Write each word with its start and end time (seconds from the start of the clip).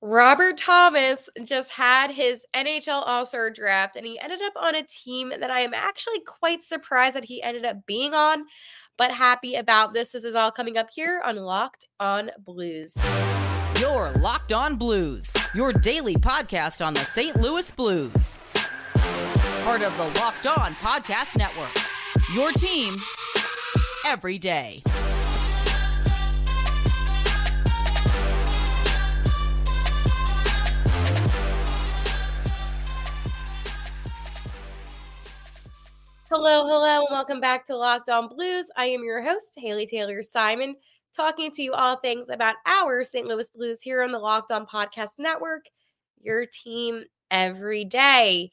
Robert 0.00 0.56
Thomas 0.56 1.28
just 1.44 1.72
had 1.72 2.12
his 2.12 2.46
NHL 2.54 3.02
All 3.04 3.26
Star 3.26 3.50
draft 3.50 3.96
and 3.96 4.06
he 4.06 4.18
ended 4.20 4.40
up 4.42 4.52
on 4.56 4.76
a 4.76 4.84
team 4.84 5.32
that 5.40 5.50
I 5.50 5.60
am 5.60 5.74
actually 5.74 6.20
quite 6.20 6.62
surprised 6.62 7.16
that 7.16 7.24
he 7.24 7.42
ended 7.42 7.64
up 7.64 7.84
being 7.84 8.14
on, 8.14 8.44
but 8.96 9.10
happy 9.10 9.56
about 9.56 9.94
this. 9.94 10.12
This 10.12 10.22
is 10.22 10.36
all 10.36 10.52
coming 10.52 10.76
up 10.76 10.88
here 10.94 11.20
on 11.24 11.34
Locked 11.36 11.86
on 11.98 12.30
Blues. 12.38 12.96
Your 13.80 14.10
Locked 14.12 14.52
on 14.52 14.76
Blues, 14.76 15.32
your 15.52 15.72
daily 15.72 16.14
podcast 16.14 16.84
on 16.84 16.94
the 16.94 17.00
St. 17.00 17.34
Louis 17.34 17.68
Blues. 17.72 18.38
Part 19.64 19.82
of 19.82 19.96
the 19.96 20.20
Locked 20.20 20.46
on 20.46 20.74
Podcast 20.74 21.36
Network. 21.36 21.74
Your 22.34 22.52
team 22.52 22.94
every 24.06 24.38
day. 24.38 24.82
Hello, 36.30 36.66
hello, 36.66 37.06
and 37.06 37.08
welcome 37.10 37.40
back 37.40 37.64
to 37.64 37.74
Locked 37.74 38.10
On 38.10 38.28
Blues. 38.28 38.70
I 38.76 38.84
am 38.84 39.02
your 39.02 39.22
host, 39.22 39.54
Haley 39.56 39.86
Taylor 39.86 40.22
Simon, 40.22 40.76
talking 41.16 41.50
to 41.52 41.62
you 41.62 41.72
all 41.72 41.96
things 41.96 42.28
about 42.28 42.56
our 42.66 43.02
St. 43.02 43.26
Louis 43.26 43.48
Blues 43.48 43.80
here 43.80 44.02
on 44.02 44.12
the 44.12 44.18
Locked 44.18 44.50
On 44.50 44.66
Podcast 44.66 45.12
Network, 45.18 45.64
your 46.20 46.44
team 46.44 47.04
every 47.30 47.86
day. 47.86 48.50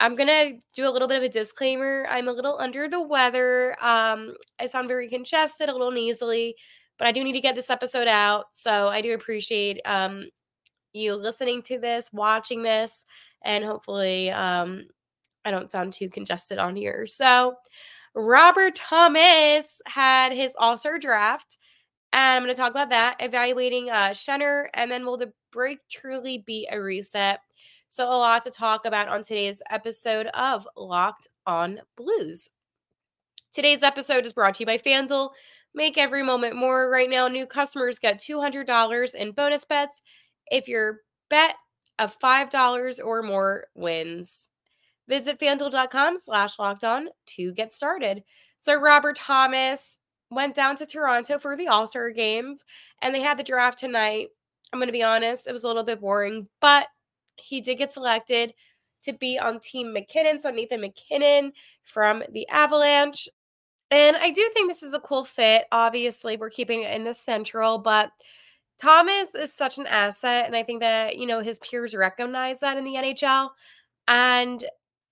I'm 0.00 0.16
going 0.16 0.28
to 0.28 0.58
do 0.74 0.88
a 0.88 0.90
little 0.90 1.06
bit 1.06 1.18
of 1.18 1.22
a 1.22 1.28
disclaimer. 1.28 2.06
I'm 2.08 2.28
a 2.28 2.32
little 2.32 2.56
under 2.58 2.88
the 2.88 3.02
weather. 3.02 3.76
Um, 3.82 4.32
I 4.58 4.64
sound 4.64 4.88
very 4.88 5.10
congested, 5.10 5.68
a 5.68 5.72
little 5.72 5.90
nasally, 5.90 6.56
but 6.98 7.06
I 7.06 7.12
do 7.12 7.22
need 7.22 7.34
to 7.34 7.40
get 7.40 7.54
this 7.54 7.68
episode 7.68 8.08
out. 8.08 8.46
So 8.54 8.88
I 8.88 9.02
do 9.02 9.12
appreciate 9.12 9.82
um, 9.84 10.30
you 10.94 11.14
listening 11.14 11.60
to 11.64 11.78
this, 11.78 12.10
watching 12.10 12.62
this, 12.62 13.04
and 13.44 13.62
hopefully 13.62 14.30
um, 14.30 14.86
I 15.44 15.50
don't 15.50 15.70
sound 15.70 15.92
too 15.92 16.08
congested 16.08 16.58
on 16.58 16.76
here. 16.76 17.06
So, 17.06 17.54
Robert 18.14 18.74
Thomas 18.74 19.80
had 19.86 20.32
his 20.32 20.54
All 20.58 20.76
Star 20.76 20.98
draft, 20.98 21.58
and 22.12 22.36
I'm 22.36 22.42
going 22.42 22.54
to 22.54 22.60
talk 22.60 22.70
about 22.70 22.90
that, 22.90 23.16
evaluating 23.20 23.90
uh, 23.90 24.14
and 24.74 24.90
then 24.90 25.04
will 25.04 25.16
the 25.16 25.32
break 25.50 25.78
truly 25.90 26.38
be 26.38 26.68
a 26.70 26.80
reset? 26.80 27.40
So, 27.88 28.04
a 28.04 28.16
lot 28.16 28.42
to 28.44 28.50
talk 28.50 28.84
about 28.84 29.08
on 29.08 29.22
today's 29.22 29.62
episode 29.70 30.26
of 30.28 30.66
Locked 30.76 31.28
on 31.46 31.80
Blues. 31.96 32.50
Today's 33.52 33.82
episode 33.82 34.24
is 34.24 34.32
brought 34.32 34.54
to 34.54 34.60
you 34.60 34.66
by 34.66 34.78
FanDuel. 34.78 35.30
Make 35.74 35.98
every 35.98 36.22
moment 36.22 36.56
more. 36.56 36.88
Right 36.88 37.08
now, 37.08 37.28
new 37.28 37.46
customers 37.46 37.98
get 37.98 38.18
$200 38.18 39.14
in 39.14 39.32
bonus 39.32 39.64
bets 39.64 40.02
if 40.50 40.68
your 40.68 41.00
bet 41.28 41.56
of 41.98 42.18
$5 42.18 43.00
or 43.04 43.22
more 43.22 43.66
wins. 43.74 44.48
Visit 45.08 45.38
fanduel.com 45.40 46.18
slash 46.18 46.58
locked 46.58 46.84
on 46.84 47.08
to 47.26 47.52
get 47.52 47.72
started. 47.72 48.22
So 48.62 48.74
Robert 48.74 49.16
Thomas 49.16 49.98
went 50.30 50.54
down 50.54 50.76
to 50.76 50.86
Toronto 50.86 51.38
for 51.38 51.56
the 51.56 51.68
All 51.68 51.86
Star 51.86 52.10
games 52.10 52.64
and 53.02 53.14
they 53.14 53.20
had 53.20 53.38
the 53.38 53.42
draft 53.42 53.78
tonight. 53.78 54.28
I'm 54.72 54.78
going 54.78 54.88
to 54.88 54.92
be 54.92 55.02
honest, 55.02 55.46
it 55.46 55.52
was 55.52 55.64
a 55.64 55.68
little 55.68 55.84
bit 55.84 56.00
boring, 56.00 56.48
but 56.60 56.86
he 57.36 57.60
did 57.60 57.78
get 57.78 57.92
selected 57.92 58.54
to 59.02 59.12
be 59.12 59.38
on 59.38 59.60
Team 59.60 59.92
MacKinnon. 59.92 60.38
So 60.38 60.50
Nathan 60.50 60.80
MacKinnon 60.80 61.52
from 61.82 62.22
the 62.32 62.48
Avalanche. 62.48 63.28
And 63.90 64.16
I 64.16 64.30
do 64.30 64.48
think 64.54 64.70
this 64.70 64.82
is 64.82 64.94
a 64.94 65.00
cool 65.00 65.24
fit. 65.24 65.64
Obviously, 65.70 66.36
we're 66.36 66.48
keeping 66.48 66.82
it 66.82 66.94
in 66.94 67.04
the 67.04 67.12
central, 67.12 67.78
but 67.78 68.10
Thomas 68.80 69.34
is 69.34 69.52
such 69.52 69.76
an 69.76 69.86
asset. 69.86 70.46
And 70.46 70.56
I 70.56 70.62
think 70.62 70.80
that, 70.80 71.18
you 71.18 71.26
know, 71.26 71.40
his 71.40 71.58
peers 71.58 71.94
recognize 71.94 72.60
that 72.60 72.78
in 72.78 72.84
the 72.84 72.94
NHL. 72.94 73.50
And 74.08 74.64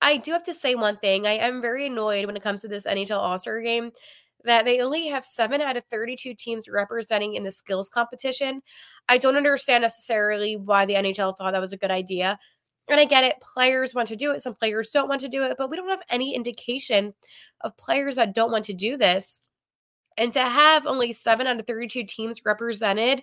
I 0.03 0.17
do 0.17 0.33
have 0.33 0.45
to 0.45 0.55
say 0.55 0.75
one 0.75 0.97
thing. 0.97 1.27
I 1.27 1.33
am 1.33 1.61
very 1.61 1.87
annoyed 1.87 2.27
when 2.27 2.37
it 2.37 2.43
comes 2.43 2.62
to 2.62 2.69
this 2.69 2.84
NHL 2.84 3.19
All 3.19 3.38
Star 3.38 3.61
game 3.61 3.91
that 4.44 4.65
they 4.65 4.81
only 4.81 5.09
have 5.09 5.25
seven 5.25 5.61
out 5.61 5.77
of 5.77 5.84
32 5.91 6.34
teams 6.34 6.69
representing 6.69 7.34
in 7.34 7.44
the 7.44 7.53
skills 7.53 7.91
competition. 7.91 8.62
I 9.09 9.19
don't 9.19 9.37
understand 9.37 9.83
necessarily 9.83 10.56
why 10.56 10.87
the 10.87 10.94
NHL 10.94 11.37
thought 11.37 11.53
that 11.53 11.60
was 11.60 11.72
a 11.72 11.78
good 11.78 11.91
idea. 11.91 12.39
And 12.89 12.99
I 12.99 13.05
get 13.05 13.25
it, 13.25 13.37
players 13.41 13.94
want 13.94 14.09
to 14.09 14.16
do 14.16 14.33
it, 14.33 14.43
some 14.43 14.55
players 14.55 14.91
don't 14.91 15.09
want 15.09 15.21
to 15.21 15.28
do 15.28 15.44
it, 15.44 15.56
but 15.59 15.71
we 15.71 15.77
don't 15.77 15.89
have 15.89 16.03
any 16.09 16.34
indication 16.34 17.15
of 17.60 17.77
players 17.77 18.16
that 18.16 18.34
don't 18.34 18.50
want 18.50 18.65
to 18.65 18.72
do 18.72 18.97
this. 18.97 19.43
And 20.16 20.33
to 20.33 20.41
have 20.41 20.87
only 20.87 21.12
seven 21.12 21.47
out 21.47 21.60
of 21.60 21.66
32 21.66 22.05
teams 22.05 22.44
represented, 22.44 23.22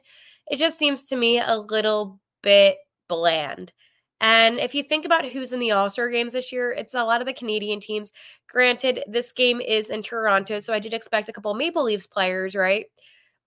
it 0.50 0.58
just 0.58 0.80
seems 0.80 1.04
to 1.10 1.18
me 1.18 1.40
a 1.40 1.58
little 1.58 2.20
bit 2.42 2.78
bland. 3.10 3.74
And 4.20 4.60
if 4.60 4.74
you 4.74 4.84
think 4.84 5.06
about 5.06 5.26
who's 5.26 5.54
in 5.54 5.60
the 5.60 5.72
All 5.72 5.90
Star 5.90 6.10
games 6.10 6.34
this 6.34 6.52
year, 6.52 6.72
it's 6.72 6.94
a 6.94 7.04
lot 7.04 7.22
of 7.22 7.28
the 7.28 7.34
Canadian 7.34 7.80
teams. 7.80 8.12
Granted, 8.50 9.04
this 9.08 9.32
game 9.32 9.62
is 9.62 9.90
in 9.90 10.02
Toronto, 10.02 10.60
so 10.60 10.74
I 10.74 10.80
did 10.80 10.94
expect 10.94 11.30
a 11.30 11.34
couple 11.34 11.54
Maple 11.54 11.84
Leafs 11.84 12.08
players, 12.08 12.56
right? 12.56 12.88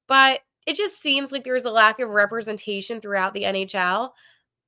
But 0.07 0.41
it 0.67 0.77
just 0.77 1.01
seems 1.01 1.33
like 1.33 1.45
there's 1.45 1.65
a 1.65 1.71
lack 1.71 1.99
of 1.99 2.11
representation 2.11 3.01
throughout 3.01 3.35
the 3.35 3.45
NHL. 3.45 4.11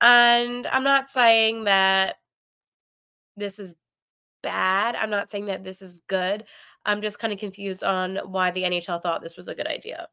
And 0.00 0.66
I'm 0.66 0.82
not 0.82 1.08
saying 1.08 1.64
that 1.64 2.16
this 3.36 3.58
is 3.60 3.76
bad. 4.42 4.96
I'm 4.96 5.10
not 5.10 5.30
saying 5.30 5.46
that 5.46 5.62
this 5.62 5.80
is 5.80 6.02
good. 6.08 6.44
I'm 6.84 7.02
just 7.02 7.20
kind 7.20 7.32
of 7.32 7.38
confused 7.38 7.84
on 7.84 8.16
why 8.26 8.50
the 8.50 8.64
NHL 8.64 9.02
thought 9.02 9.22
this 9.22 9.36
was 9.36 9.46
a 9.46 9.54
good 9.54 9.68
idea. 9.68 10.08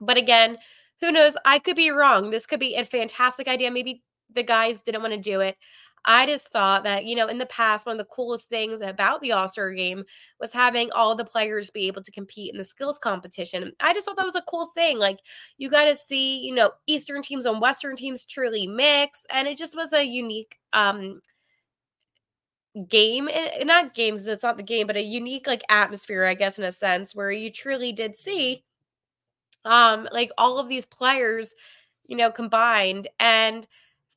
But 0.00 0.16
again, 0.16 0.56
who 1.00 1.12
knows? 1.12 1.36
I 1.44 1.58
could 1.58 1.76
be 1.76 1.90
wrong. 1.90 2.30
This 2.30 2.46
could 2.46 2.60
be 2.60 2.74
a 2.74 2.84
fantastic 2.84 3.48
idea. 3.48 3.70
Maybe 3.70 4.02
the 4.34 4.42
guys 4.42 4.82
didn't 4.82 5.02
want 5.02 5.14
to 5.14 5.20
do 5.20 5.40
it. 5.40 5.56
I 6.04 6.24
just 6.24 6.48
thought 6.48 6.84
that, 6.84 7.04
you 7.04 7.14
know, 7.14 7.28
in 7.28 7.38
the 7.38 7.46
past, 7.46 7.84
one 7.84 7.94
of 7.94 7.98
the 7.98 8.12
coolest 8.12 8.48
things 8.48 8.80
about 8.80 9.20
the 9.20 9.32
All 9.32 9.48
Star 9.48 9.70
game 9.72 10.04
was 10.40 10.52
having 10.52 10.90
all 10.92 11.14
the 11.14 11.24
players 11.24 11.70
be 11.70 11.86
able 11.88 12.02
to 12.02 12.10
compete 12.10 12.52
in 12.52 12.58
the 12.58 12.64
skills 12.64 12.98
competition. 12.98 13.72
I 13.80 13.92
just 13.92 14.06
thought 14.06 14.16
that 14.16 14.24
was 14.24 14.36
a 14.36 14.42
cool 14.42 14.72
thing. 14.74 14.98
Like, 14.98 15.18
you 15.58 15.68
got 15.68 15.84
to 15.84 15.94
see, 15.94 16.38
you 16.38 16.54
know, 16.54 16.70
Eastern 16.86 17.22
teams 17.22 17.44
and 17.44 17.60
Western 17.60 17.96
teams 17.96 18.24
truly 18.24 18.66
mix. 18.66 19.26
And 19.30 19.46
it 19.46 19.58
just 19.58 19.76
was 19.76 19.92
a 19.92 20.02
unique, 20.02 20.58
um, 20.72 21.20
game 22.88 23.28
eh, 23.28 23.50
eh, 23.58 23.64
not 23.64 23.94
games 23.94 24.28
it's 24.28 24.44
not 24.44 24.56
the 24.56 24.62
game 24.62 24.86
but 24.86 24.96
a 24.96 25.02
unique 25.02 25.48
like 25.48 25.62
atmosphere 25.68 26.24
i 26.24 26.34
guess 26.34 26.56
in 26.56 26.64
a 26.64 26.70
sense 26.70 27.16
where 27.16 27.32
you 27.32 27.50
truly 27.50 27.90
did 27.90 28.14
see 28.14 28.62
um 29.64 30.08
like 30.12 30.30
all 30.38 30.56
of 30.56 30.68
these 30.68 30.86
players 30.86 31.52
you 32.06 32.16
know 32.16 32.30
combined 32.30 33.08
and 33.18 33.66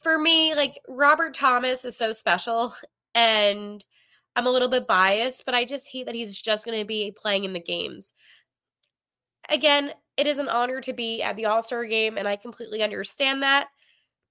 for 0.03 0.19
me, 0.19 0.53
like 0.56 0.80
Robert 0.88 1.34
Thomas 1.34 1.86
is 1.86 1.97
so 1.97 2.12
special 2.12 2.75
and 3.16 3.84
I'm 4.36 4.47
a 4.47 4.52
little 4.52 4.68
bit 4.68 4.88
biased, 4.88 5.46
but 5.46 5.56
I 5.56 5.64
just 5.64 5.88
hate 5.88 6.06
that 6.06 6.16
he's 6.16 6.36
just 6.36 6.66
going 6.66 6.80
to 6.80 6.86
be 6.86 7.14
playing 7.16 7.44
in 7.44 7.53
the 7.53 7.59
games. 7.59 8.16
Again, 9.50 9.91
it 10.18 10.28
is 10.28 10.38
an 10.38 10.50
honor 10.50 10.81
to 10.81 10.94
be 10.94 11.22
at 11.22 11.36
the 11.36 11.46
All 11.46 11.62
Star 11.62 11.86
game, 11.86 12.18
and 12.18 12.28
I 12.28 12.36
completely 12.36 12.81
understand 12.81 13.44
that. 13.44 13.68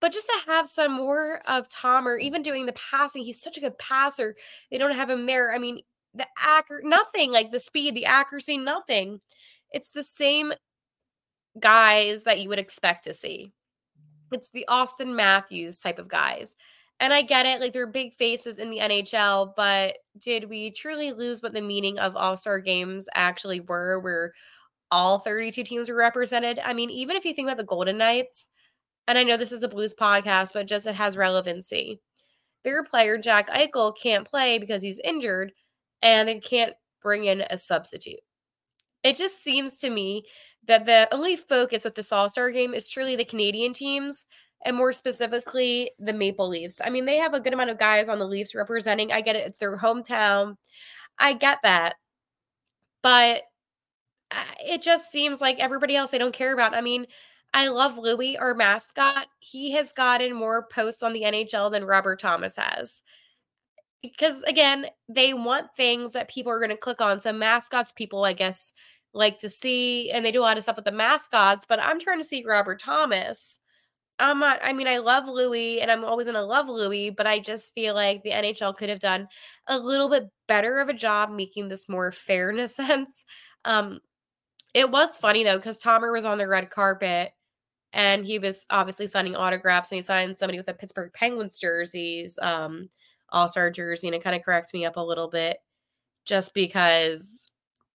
But 0.00 0.12
just 0.12 0.26
to 0.26 0.50
have 0.50 0.68
some 0.68 0.92
more 0.92 1.40
of 1.46 1.68
Tom 1.68 2.08
or 2.08 2.16
even 2.16 2.42
doing 2.42 2.66
the 2.66 2.72
passing, 2.72 3.22
he's 3.22 3.40
such 3.40 3.56
a 3.56 3.60
good 3.60 3.78
passer. 3.78 4.34
They 4.70 4.78
don't 4.78 4.96
have 4.96 5.10
him 5.10 5.26
there. 5.26 5.54
I 5.54 5.58
mean, 5.58 5.80
the 6.14 6.26
accurate, 6.38 6.84
nothing 6.84 7.30
like 7.30 7.52
the 7.52 7.60
speed, 7.60 7.94
the 7.94 8.06
accuracy, 8.06 8.58
nothing. 8.58 9.20
It's 9.70 9.92
the 9.92 10.02
same 10.02 10.52
guys 11.60 12.24
that 12.24 12.40
you 12.40 12.48
would 12.48 12.58
expect 12.58 13.04
to 13.04 13.14
see. 13.14 13.52
It's 14.32 14.50
the 14.50 14.66
Auston 14.68 15.14
Matthews 15.14 15.78
type 15.78 15.98
of 15.98 16.08
guys. 16.08 16.54
And 17.00 17.12
I 17.12 17.22
get 17.22 17.46
it, 17.46 17.60
like 17.60 17.72
they're 17.72 17.86
big 17.86 18.14
faces 18.14 18.58
in 18.58 18.70
the 18.70 18.78
NHL, 18.78 19.54
but 19.56 19.96
did 20.18 20.48
we 20.48 20.70
truly 20.70 21.12
lose 21.12 21.42
what 21.42 21.52
the 21.52 21.60
meaning 21.60 21.98
of 21.98 22.16
All 22.16 22.36
Star 22.36 22.60
games 22.60 23.06
actually 23.14 23.60
were, 23.60 23.98
where 23.98 24.32
all 24.90 25.18
32 25.18 25.64
teams 25.64 25.88
were 25.88 25.96
represented? 25.96 26.60
I 26.64 26.74
mean, 26.74 26.90
even 26.90 27.16
if 27.16 27.24
you 27.24 27.34
think 27.34 27.46
about 27.46 27.56
the 27.56 27.64
Golden 27.64 27.98
Knights, 27.98 28.46
and 29.08 29.18
I 29.18 29.24
know 29.24 29.36
this 29.36 29.50
is 29.52 29.64
a 29.64 29.68
Blues 29.68 29.94
podcast, 29.94 30.52
but 30.54 30.68
just 30.68 30.86
it 30.86 30.94
has 30.94 31.16
relevancy. 31.16 32.00
Their 32.62 32.84
player, 32.84 33.18
Jack 33.18 33.50
Eichel, 33.50 33.96
can't 34.00 34.28
play 34.28 34.58
because 34.58 34.82
he's 34.82 35.00
injured 35.02 35.52
and 36.02 36.28
they 36.28 36.38
can't 36.38 36.74
bring 37.02 37.24
in 37.24 37.42
a 37.50 37.58
substitute. 37.58 38.20
It 39.02 39.16
just 39.16 39.42
seems 39.42 39.78
to 39.78 39.90
me 39.90 40.24
that 40.66 40.86
the 40.86 41.08
only 41.12 41.36
focus 41.36 41.84
with 41.84 41.94
this 41.94 42.12
All 42.12 42.28
Star 42.28 42.50
game 42.50 42.74
is 42.74 42.88
truly 42.88 43.16
the 43.16 43.24
Canadian 43.24 43.72
teams 43.72 44.24
and 44.64 44.76
more 44.76 44.92
specifically 44.92 45.90
the 45.98 46.12
Maple 46.12 46.48
Leafs. 46.48 46.80
I 46.84 46.90
mean, 46.90 47.04
they 47.04 47.16
have 47.16 47.34
a 47.34 47.40
good 47.40 47.52
amount 47.52 47.70
of 47.70 47.78
guys 47.78 48.08
on 48.08 48.18
the 48.18 48.26
Leafs 48.26 48.54
representing. 48.54 49.12
I 49.12 49.20
get 49.20 49.36
it, 49.36 49.46
it's 49.46 49.58
their 49.58 49.76
hometown. 49.76 50.56
I 51.18 51.32
get 51.32 51.58
that. 51.62 51.96
But 53.02 53.42
it 54.64 54.82
just 54.82 55.10
seems 55.10 55.40
like 55.40 55.58
everybody 55.58 55.96
else 55.96 56.14
I 56.14 56.18
don't 56.18 56.34
care 56.34 56.54
about. 56.54 56.74
I 56.74 56.80
mean, 56.80 57.06
I 57.54 57.68
love 57.68 57.98
Louis, 57.98 58.36
our 58.38 58.54
mascot. 58.54 59.26
He 59.40 59.72
has 59.72 59.92
gotten 59.92 60.34
more 60.34 60.66
posts 60.72 61.02
on 61.02 61.12
the 61.12 61.22
NHL 61.22 61.70
than 61.70 61.84
Robert 61.84 62.20
Thomas 62.20 62.56
has. 62.56 63.02
Because 64.00 64.42
again, 64.44 64.86
they 65.08 65.34
want 65.34 65.74
things 65.76 66.12
that 66.12 66.30
people 66.30 66.50
are 66.50 66.58
going 66.58 66.70
to 66.70 66.76
click 66.76 67.00
on. 67.00 67.20
So 67.20 67.32
mascots, 67.32 67.92
people, 67.92 68.24
I 68.24 68.32
guess, 68.32 68.72
like 69.14 69.40
to 69.40 69.48
see, 69.48 70.10
and 70.10 70.24
they 70.24 70.32
do 70.32 70.40
a 70.40 70.42
lot 70.42 70.56
of 70.56 70.62
stuff 70.62 70.76
with 70.76 70.84
the 70.84 70.92
mascots, 70.92 71.66
but 71.68 71.80
I'm 71.82 72.00
trying 72.00 72.18
to 72.18 72.24
see 72.24 72.44
Robert 72.46 72.80
Thomas. 72.80 73.58
I'm 74.18 74.38
not, 74.38 74.60
I 74.62 74.72
mean, 74.72 74.86
I 74.86 74.98
love 74.98 75.26
Louis 75.26 75.80
and 75.80 75.90
I'm 75.90 76.04
always 76.04 76.26
going 76.26 76.36
to 76.36 76.44
love 76.44 76.68
Louis, 76.68 77.10
but 77.10 77.26
I 77.26 77.40
just 77.40 77.74
feel 77.74 77.94
like 77.94 78.22
the 78.22 78.30
NHL 78.30 78.76
could 78.76 78.88
have 78.88 79.00
done 79.00 79.26
a 79.66 79.78
little 79.78 80.08
bit 80.08 80.24
better 80.48 80.78
of 80.80 80.88
a 80.88 80.94
job 80.94 81.30
making 81.30 81.68
this 81.68 81.88
more 81.88 82.12
fair 82.12 82.50
in 82.50 82.58
a 82.60 82.68
sense. 82.68 83.24
Um, 83.64 84.00
it 84.74 84.90
was 84.90 85.18
funny 85.18 85.44
though, 85.44 85.56
because 85.58 85.80
Tomer 85.82 86.12
was 86.12 86.24
on 86.24 86.38
the 86.38 86.48
red 86.48 86.70
carpet 86.70 87.32
and 87.92 88.24
he 88.24 88.38
was 88.38 88.66
obviously 88.70 89.06
signing 89.06 89.36
autographs 89.36 89.90
and 89.90 89.96
he 89.96 90.02
signed 90.02 90.36
somebody 90.36 90.58
with 90.58 90.68
a 90.68 90.74
Pittsburgh 90.74 91.12
Penguins 91.14 91.58
jerseys, 91.58 92.38
um, 92.42 92.88
all 93.30 93.48
star 93.48 93.70
jersey, 93.70 94.08
and 94.08 94.14
it 94.16 94.24
kind 94.24 94.36
of 94.36 94.42
cracked 94.42 94.74
me 94.74 94.84
up 94.84 94.96
a 94.96 95.00
little 95.04 95.28
bit 95.28 95.58
just 96.26 96.54
because 96.54 97.41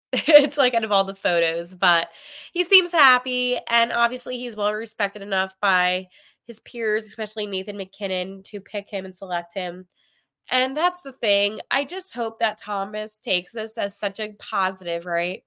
it's 0.13 0.57
like 0.57 0.73
out 0.73 0.83
of 0.83 0.91
all 0.91 1.03
the 1.03 1.15
photos, 1.15 1.75
but 1.75 2.09
he 2.53 2.63
seems 2.63 2.91
happy. 2.91 3.59
And 3.69 3.91
obviously, 3.91 4.37
he's 4.37 4.55
well 4.55 4.73
respected 4.73 5.21
enough 5.21 5.53
by 5.61 6.07
his 6.45 6.59
peers, 6.61 7.05
especially 7.05 7.45
Nathan 7.45 7.77
MacKinnon, 7.77 8.43
to 8.43 8.61
pick 8.61 8.89
him 8.89 9.05
and 9.05 9.15
select 9.15 9.53
him. 9.53 9.87
And 10.49 10.77
that's 10.77 11.01
the 11.01 11.11
thing. 11.11 11.59
I 11.71 11.83
just 11.83 12.13
hope 12.13 12.39
that 12.39 12.57
Thomas 12.57 13.19
takes 13.19 13.51
this 13.51 13.77
as 13.77 13.99
such 13.99 14.19
a 14.19 14.33
positive, 14.39 15.05
right? 15.05 15.43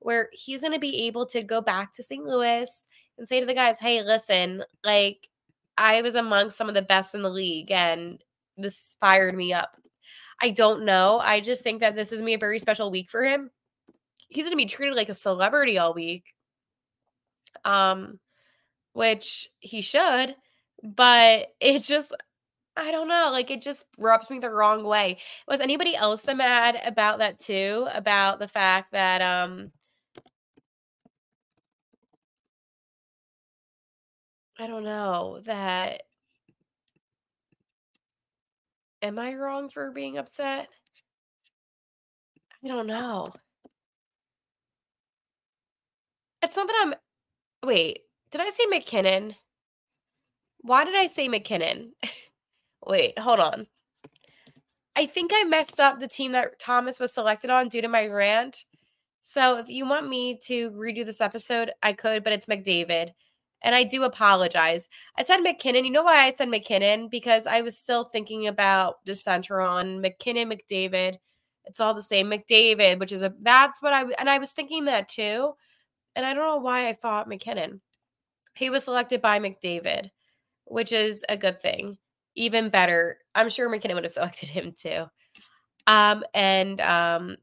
Where 0.00 0.28
he's 0.32 0.62
going 0.62 0.72
to 0.72 0.80
be 0.80 1.06
able 1.06 1.26
to 1.26 1.42
go 1.42 1.60
back 1.60 1.92
to 1.94 2.02
St. 2.02 2.24
Louis 2.24 2.68
and 3.16 3.28
say 3.28 3.38
to 3.38 3.46
the 3.46 3.54
guys, 3.54 3.78
hey, 3.78 4.02
listen, 4.02 4.64
like 4.84 5.28
I 5.78 6.02
was 6.02 6.16
among 6.16 6.50
some 6.50 6.68
of 6.68 6.74
the 6.74 6.82
best 6.82 7.14
in 7.14 7.22
the 7.22 7.30
league 7.30 7.70
and 7.70 8.20
this 8.56 8.96
fired 9.00 9.36
me 9.36 9.52
up. 9.52 9.76
I 10.42 10.50
don't 10.50 10.84
know. 10.84 11.20
I 11.20 11.40
just 11.40 11.62
think 11.62 11.80
that 11.80 11.94
this 11.94 12.12
is 12.12 12.22
be 12.22 12.34
a 12.34 12.38
very 12.38 12.58
special 12.58 12.90
week 12.90 13.08
for 13.10 13.22
him. 13.22 13.50
He's 14.30 14.44
going 14.46 14.52
to 14.52 14.56
be 14.56 14.66
treated 14.66 14.96
like 14.96 15.08
a 15.10 15.14
celebrity 15.14 15.78
all 15.78 15.92
week. 15.92 16.32
Um, 17.64 18.18
which 18.92 19.48
he 19.60 19.82
should, 19.82 20.34
but 20.82 21.48
it's 21.60 21.86
just 21.86 22.12
I 22.76 22.92
don't 22.92 23.08
know, 23.08 23.30
like 23.32 23.50
it 23.50 23.62
just 23.62 23.84
rubs 23.98 24.30
me 24.30 24.38
the 24.38 24.50
wrong 24.50 24.84
way. 24.84 25.18
Was 25.48 25.60
anybody 25.60 25.94
else 25.96 26.26
mad 26.26 26.80
about 26.84 27.18
that 27.18 27.38
too? 27.40 27.86
About 27.92 28.38
the 28.38 28.48
fact 28.48 28.92
that 28.92 29.20
um 29.22 29.72
I 34.58 34.66
don't 34.66 34.84
know 34.84 35.40
that 35.46 36.02
am 39.02 39.18
I 39.18 39.34
wrong 39.34 39.68
for 39.70 39.90
being 39.90 40.18
upset? 40.18 40.68
I 42.64 42.68
don't 42.68 42.86
know. 42.86 43.26
It's 46.42 46.56
not 46.56 46.66
that 46.66 46.82
I'm 46.82 46.94
wait, 47.66 48.00
did 48.30 48.40
I 48.40 48.50
say 48.50 48.66
MacKinnon? 48.66 49.36
Why 50.62 50.84
did 50.84 50.96
I 50.96 51.06
say 51.06 51.28
MacKinnon? 51.28 51.92
wait, 52.86 53.18
hold 53.18 53.40
on. 53.40 53.66
I 54.96 55.06
think 55.06 55.30
I 55.34 55.44
messed 55.44 55.80
up 55.80 56.00
the 56.00 56.08
team 56.08 56.32
that 56.32 56.58
Thomas 56.58 57.00
was 57.00 57.12
selected 57.12 57.50
on 57.50 57.68
due 57.68 57.80
to 57.80 57.88
my 57.88 58.06
rant. 58.06 58.64
So 59.22 59.58
if 59.58 59.68
you 59.68 59.86
want 59.86 60.08
me 60.08 60.38
to 60.46 60.70
redo 60.70 61.04
this 61.04 61.20
episode, 61.20 61.72
I 61.82 61.92
could, 61.92 62.24
but 62.24 62.32
it's 62.32 62.46
McDavid. 62.46 63.10
And 63.62 63.74
I 63.74 63.84
do 63.84 64.04
apologize. 64.04 64.88
I 65.18 65.22
said 65.22 65.38
MacKinnon. 65.38 65.84
You 65.84 65.90
know 65.90 66.02
why 66.02 66.24
I 66.24 66.32
said 66.32 66.48
MacKinnon? 66.48 67.08
Because 67.08 67.46
I 67.46 67.60
was 67.60 67.78
still 67.78 68.04
thinking 68.04 68.46
about 68.46 69.04
the 69.04 69.12
Centron, 69.12 70.00
MacKinnon, 70.00 70.50
McDavid. 70.50 71.18
It's 71.66 71.80
all 71.80 71.94
the 71.94 72.02
same. 72.02 72.30
McDavid, 72.30 72.98
which 72.98 73.12
is 73.12 73.22
a 73.22 73.34
that's 73.42 73.82
what 73.82 73.92
I 73.92 74.04
and 74.18 74.30
I 74.30 74.38
was 74.38 74.52
thinking 74.52 74.86
that 74.86 75.08
too. 75.08 75.52
And 76.16 76.26
I 76.26 76.34
don't 76.34 76.44
know 76.44 76.56
why 76.56 76.88
I 76.88 76.92
thought 76.92 77.28
MacKinnon. 77.28 77.80
He 78.56 78.70
was 78.70 78.84
selected 78.84 79.22
by 79.22 79.38
McDavid, 79.38 80.10
which 80.66 80.92
is 80.92 81.24
a 81.28 81.36
good 81.36 81.62
thing. 81.62 81.98
Even 82.36 82.68
better. 82.68 83.18
I'm 83.34 83.50
sure 83.50 83.68
MacKinnon 83.68 83.96
would 83.96 84.04
have 84.04 84.12
selected 84.12 84.48
him 84.48 84.72
too. 84.76 85.06
Um, 85.86 86.24
and 86.34 86.80
um, 86.80 87.36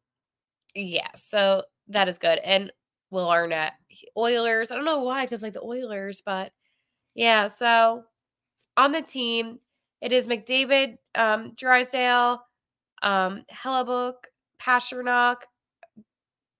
yeah, 0.76 1.10
so 1.16 1.64
that 1.90 2.08
is 2.08 2.18
good. 2.18 2.40
And 2.44 2.72
Will 3.10 3.30
Arnett, 3.30 3.74
Oilers. 4.18 4.72
I 4.72 4.76
don't 4.76 4.86
know 4.86 5.04
why, 5.04 5.26
because 5.26 5.42
like 5.42 5.54
the 5.54 5.64
Oilers, 5.64 6.22
but 6.26 6.52
yeah. 7.16 7.48
So 7.48 8.04
on 8.76 8.92
the 8.92 9.02
team, 9.02 9.60
it 10.02 10.12
is 10.12 10.28
McDavid, 10.28 10.98
um, 11.16 11.52
Draisaitl, 11.56 12.40
um, 13.02 13.44
Hellebuyck, 13.52 14.14
Pastrnak, 14.62 15.38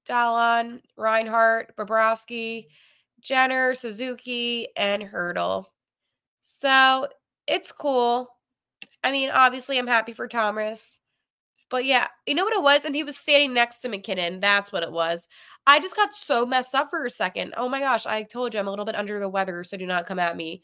Dahlin, 0.08 0.82
Reinhart, 0.96 1.76
Bobrovsky, 1.78 2.68
Jenner, 3.22 3.76
Suzuki, 3.76 4.70
and 4.76 5.04
Hertl. 5.04 5.66
So 6.42 7.08
it's 7.48 7.72
cool. 7.72 8.30
I 9.04 9.12
mean, 9.12 9.30
obviously, 9.30 9.78
I'm 9.78 9.88
happy 9.88 10.14
for 10.14 10.28
Thomas. 10.28 11.00
But 11.70 11.86
yeah, 11.86 12.08
you 12.26 12.34
know 12.34 12.46
what 12.46 12.54
it 12.54 12.64
was? 12.64 12.86
And 12.86 12.96
he 12.96 13.04
was 13.04 13.18
standing 13.18 13.54
next 13.54 13.80
to 13.80 13.90
MacKinnon. 13.90 14.40
That's 14.40 14.72
what 14.72 14.84
it 14.84 14.92
was. 14.92 15.28
I 15.66 15.80
just 15.80 15.96
got 15.96 16.16
so 16.16 16.46
messed 16.46 16.74
up 16.74 16.90
for 16.90 17.06
a 17.06 17.12
second. 17.12 17.54
Oh 17.58 17.68
my 17.68 17.80
gosh, 17.82 18.06
I 18.06 18.24
told 18.24 18.54
you 18.54 18.60
I'm 18.60 18.68
a 18.68 18.70
little 18.70 18.86
bit 18.86 18.96
under 18.96 19.20
the 19.20 19.28
weather, 19.28 19.64
so 19.66 19.76
do 19.76 19.86
not 19.86 20.06
come 20.06 20.20
at 20.20 20.38
me. 20.38 20.62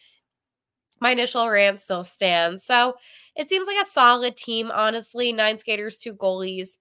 My 1.02 1.12
initial 1.12 1.50
rant 1.50 1.82
still 1.82 2.06
stands. 2.06 2.64
So 2.64 2.96
it 3.36 3.50
seems 3.50 3.68
like 3.68 3.82
a 3.82 3.90
solid 3.90 4.38
team, 4.38 4.72
honestly. 4.72 5.34
Nine 5.34 5.58
skaters, 5.58 5.98
two 5.98 6.14
goalies. 6.14 6.78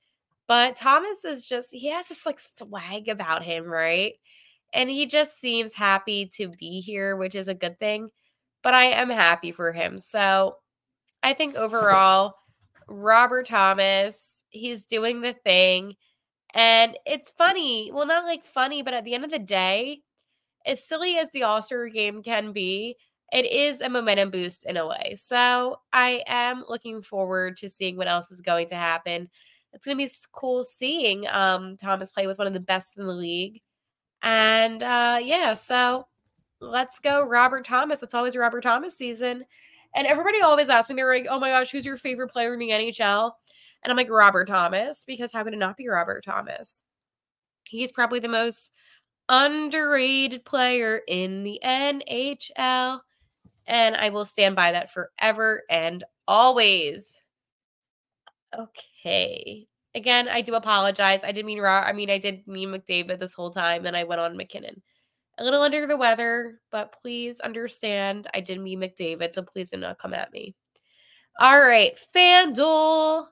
But 0.48 0.76
Thomas 0.76 1.24
is 1.24 1.44
just, 1.44 1.70
he 1.72 1.88
has 1.90 2.08
this 2.08 2.26
like 2.26 2.40
swag 2.40 3.08
about 3.08 3.42
him, 3.42 3.64
right? 3.66 4.14
And 4.74 4.90
he 4.90 5.06
just 5.06 5.40
seems 5.40 5.74
happy 5.74 6.26
to 6.34 6.50
be 6.58 6.80
here, 6.80 7.16
which 7.16 7.34
is 7.34 7.48
a 7.48 7.54
good 7.54 7.78
thing. 7.78 8.08
But 8.62 8.74
I 8.74 8.84
am 8.84 9.10
happy 9.10 9.52
for 9.52 9.72
him. 9.72 9.98
So 9.98 10.54
I 11.22 11.32
think 11.32 11.56
overall, 11.56 12.34
Robert 12.88 13.46
Thomas, 13.46 14.40
he's 14.50 14.84
doing 14.84 15.20
the 15.20 15.32
thing. 15.32 15.94
And 16.54 16.98
it's 17.06 17.30
funny. 17.30 17.90
Well, 17.92 18.06
not 18.06 18.24
like 18.24 18.44
funny, 18.44 18.82
but 18.82 18.94
at 18.94 19.04
the 19.04 19.14
end 19.14 19.24
of 19.24 19.30
the 19.30 19.38
day, 19.38 20.00
as 20.66 20.86
silly 20.86 21.16
as 21.16 21.30
the 21.30 21.44
All 21.44 21.62
Star 21.62 21.88
game 21.88 22.22
can 22.22 22.52
be, 22.52 22.96
it 23.32 23.50
is 23.50 23.80
a 23.80 23.88
momentum 23.88 24.30
boost 24.30 24.66
in 24.66 24.76
a 24.76 24.86
way. 24.86 25.14
So 25.16 25.80
I 25.92 26.22
am 26.26 26.64
looking 26.68 27.02
forward 27.02 27.56
to 27.58 27.68
seeing 27.68 27.96
what 27.96 28.08
else 28.08 28.30
is 28.30 28.42
going 28.42 28.68
to 28.68 28.74
happen. 28.74 29.30
It's 29.72 29.86
going 29.86 29.98
to 29.98 30.04
be 30.04 30.10
cool 30.32 30.64
seeing 30.64 31.26
um, 31.28 31.76
Thomas 31.76 32.10
play 32.10 32.26
with 32.26 32.38
one 32.38 32.46
of 32.46 32.52
the 32.52 32.60
best 32.60 32.98
in 32.98 33.06
the 33.06 33.12
league. 33.12 33.60
And 34.22 34.82
uh, 34.82 35.18
yeah, 35.22 35.54
so 35.54 36.04
let's 36.60 36.98
go, 37.00 37.24
Robert 37.24 37.64
Thomas. 37.64 38.02
It's 38.02 38.14
always 38.14 38.36
Robert 38.36 38.62
Thomas 38.62 38.96
season. 38.96 39.44
And 39.94 40.06
everybody 40.06 40.40
always 40.40 40.68
asks 40.68 40.88
me, 40.88 40.96
they're 40.96 41.12
like, 41.12 41.26
oh 41.28 41.38
my 41.38 41.50
gosh, 41.50 41.70
who's 41.70 41.84
your 41.84 41.96
favorite 41.96 42.28
player 42.28 42.54
in 42.54 42.58
the 42.60 42.70
NHL? 42.70 43.32
And 43.82 43.90
I'm 43.90 43.96
like, 43.96 44.10
Robert 44.10 44.48
Thomas, 44.48 45.04
because 45.06 45.32
how 45.32 45.42
could 45.42 45.54
it 45.54 45.58
not 45.58 45.76
be 45.76 45.88
Robert 45.88 46.24
Thomas? 46.24 46.84
He's 47.64 47.92
probably 47.92 48.20
the 48.20 48.28
most 48.28 48.70
underrated 49.28 50.44
player 50.44 51.00
in 51.08 51.42
the 51.42 51.60
NHL. 51.64 53.00
And 53.68 53.96
I 53.96 54.10
will 54.10 54.24
stand 54.24 54.56
by 54.56 54.72
that 54.72 54.92
forever 54.92 55.62
and 55.68 56.04
always. 56.26 57.20
Okay. 58.56 58.91
Again, 59.04 60.28
I 60.28 60.40
do 60.40 60.54
apologize. 60.54 61.22
I 61.24 61.32
did 61.32 61.44
mean 61.44 61.60
raw. 61.60 61.80
I 61.80 61.92
mean, 61.92 62.10
I 62.10 62.18
did 62.18 62.46
mean 62.46 62.70
McDavid 62.70 63.20
this 63.20 63.34
whole 63.34 63.50
time. 63.50 63.82
Then 63.82 63.94
I 63.94 64.04
went 64.04 64.20
on 64.20 64.36
MacKinnon. 64.36 64.82
A 65.38 65.44
little 65.44 65.62
under 65.62 65.86
the 65.86 65.96
weather, 65.96 66.60
but 66.70 66.94
please 67.00 67.40
understand 67.40 68.28
I 68.34 68.40
did 68.40 68.60
mean 68.60 68.80
McDavid, 68.80 69.32
so 69.32 69.42
please 69.42 69.70
do 69.70 69.78
not 69.78 69.98
come 69.98 70.14
at 70.14 70.32
me. 70.32 70.54
All 71.40 71.58
right, 71.58 71.98
FanDuel. 72.14 73.26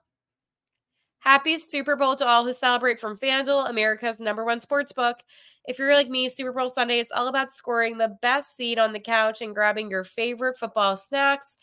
Happy 1.18 1.58
Super 1.58 1.96
Bowl 1.96 2.16
to 2.16 2.26
all 2.26 2.44
who 2.44 2.52
celebrate 2.54 2.98
from 2.98 3.18
FanDuel, 3.18 3.68
America's 3.68 4.18
number 4.18 4.44
one 4.44 4.60
sports 4.60 4.92
book. 4.92 5.18
If 5.66 5.78
you're 5.78 5.94
like 5.94 6.08
me, 6.08 6.30
Super 6.30 6.52
Bowl 6.52 6.70
Sunday 6.70 6.98
is 6.98 7.12
all 7.14 7.28
about 7.28 7.50
scoring 7.50 7.98
the 7.98 8.16
best 8.22 8.56
seat 8.56 8.78
on 8.78 8.94
the 8.94 9.00
couch 9.00 9.42
and 9.42 9.54
grabbing 9.54 9.90
your 9.90 10.04
favorite 10.04 10.56
football 10.58 10.96
snacks 10.96 11.58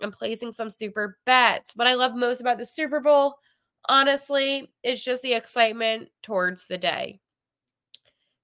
and 0.00 0.10
placing 0.10 0.52
some 0.52 0.70
super 0.70 1.18
bets. 1.26 1.72
What 1.76 1.86
I 1.86 1.94
love 1.94 2.14
most 2.14 2.40
about 2.40 2.56
the 2.56 2.64
Super 2.64 3.00
Bowl, 3.00 3.34
honestly, 3.88 4.70
it's 4.82 5.02
just 5.02 5.22
the 5.22 5.34
excitement 5.34 6.08
towards 6.22 6.66
the 6.66 6.78
day. 6.78 7.20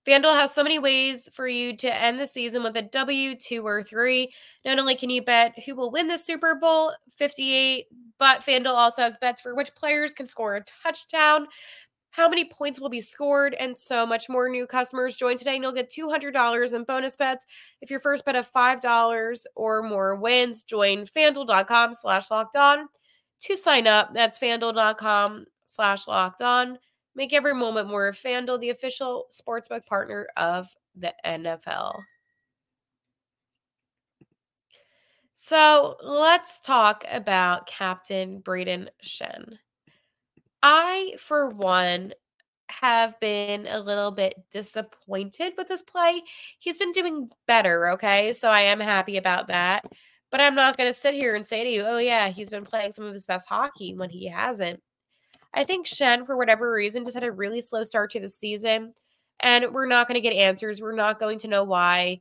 FanDuel 0.06 0.35
has 0.35 0.54
so 0.54 0.62
many 0.62 0.78
ways 0.78 1.28
for 1.32 1.47
you 1.47 1.76
to 1.76 1.94
end 1.94 2.18
the 2.18 2.26
season 2.26 2.62
with 2.62 2.76
a 2.76 2.82
W, 2.82 3.37
two 3.37 3.66
or 3.66 3.82
three. 3.82 4.32
Not 4.64 4.78
only 4.78 4.94
can 4.94 5.11
you 5.11 5.23
bet 5.23 5.59
who 5.64 5.75
will 5.75 5.90
win 5.90 6.06
the 6.06 6.16
Super 6.16 6.54
Bowl 6.54 6.92
58, 7.16 7.87
but 8.18 8.40
FanDuel 8.40 8.75
also 8.75 9.02
has 9.02 9.18
bets 9.20 9.42
for 9.42 9.54
which 9.54 9.75
players 9.75 10.14
can 10.14 10.26
score 10.26 10.56
a 10.56 10.64
touchdown, 10.82 11.47
how 12.12 12.28
many 12.28 12.44
points 12.44 12.80
will 12.80 12.88
be 12.88 13.00
scored, 13.00 13.54
and 13.54 13.76
so 13.76 14.06
much 14.06 14.28
more. 14.28 14.49
New 14.49 14.66
customers 14.66 15.16
join 15.16 15.37
today 15.37 15.54
and 15.54 15.62
you'll 15.62 15.73
get 15.73 15.90
$200 15.90 16.75
in 16.75 16.85
bonus 16.85 17.16
bets 17.16 17.44
if 17.82 17.90
your 17.90 18.00
first 18.00 18.25
bet 18.25 18.37
of 18.37 18.50
$5 18.50 19.44
or 19.54 19.82
more 19.82 20.16
wins. 20.16 20.62
Join 20.62 21.04
fanduel.com 21.04 21.94
slash 21.94 22.30
locked 22.30 22.56
on 22.56 22.88
to 23.40 23.56
sign 23.56 23.87
up. 23.87 24.12
That's 24.14 24.38
fanduel.com 24.38 25.47
slash 25.64 26.06
locked 26.06 26.42
on. 26.42 26.78
Make 27.14 27.32
every 27.32 27.54
moment 27.54 27.88
more. 27.88 28.12
FanDuel, 28.12 28.61
the 28.61 28.70
official 28.70 29.26
sportsbook 29.32 29.87
partner 29.87 30.28
of 30.37 30.68
the 30.94 31.12
NFL. 31.25 32.00
So 35.35 35.97
let's 36.02 36.61
talk 36.61 37.04
about 37.11 37.66
Captain 37.66 38.42
Brayden 38.42 38.88
Schenn. 39.04 39.54
I, 40.62 41.14
for 41.18 41.49
one, 41.49 42.12
have 42.70 43.18
been 43.20 43.66
a 43.66 43.80
little 43.80 44.11
bit 44.11 44.35
disappointed 44.52 45.54
with 45.56 45.68
his 45.68 45.82
play. 45.82 46.23
He's 46.59 46.78
been 46.78 46.92
doing 46.92 47.30
better, 47.47 47.90
okay? 47.92 48.32
So 48.32 48.49
I 48.49 48.61
am 48.62 48.80
happy 48.80 49.16
about 49.16 49.49
that. 49.49 49.85
But 50.31 50.41
I'm 50.41 50.55
not 50.55 50.77
going 50.77 50.93
to 50.93 50.99
sit 50.99 51.15
here 51.15 51.35
and 51.35 51.45
say 51.45 51.65
to 51.65 51.71
you, 51.71 51.85
oh, 51.85 51.99
yeah, 51.99 52.29
he's 52.29 52.51
been 52.51 52.65
playing 52.65 52.93
some 52.93 53.05
of 53.05 53.13
his 53.13 53.27
best 53.27 53.49
hockey 53.49 53.95
when 53.95 54.11
he 54.11 54.29
hasn't. 54.29 54.81
I 55.53 55.65
think 55.65 55.87
Schenn, 55.87 56.25
for 56.25 56.37
whatever 56.37 56.71
reason, 56.73 57.05
just 57.05 57.15
had 57.15 57.25
a 57.25 57.33
really 57.33 57.61
slow 57.61 57.83
start 57.83 58.13
to 58.13 58.21
the 58.21 58.29
season. 58.29 58.95
And 59.41 59.73
we're 59.73 59.87
not 59.87 60.07
going 60.07 60.15
to 60.15 60.21
get 60.21 60.37
answers. 60.37 60.81
We're 60.81 60.95
not 60.95 61.19
going 61.19 61.41
to 61.41 61.49
know 61.49 61.65
why 61.65 62.21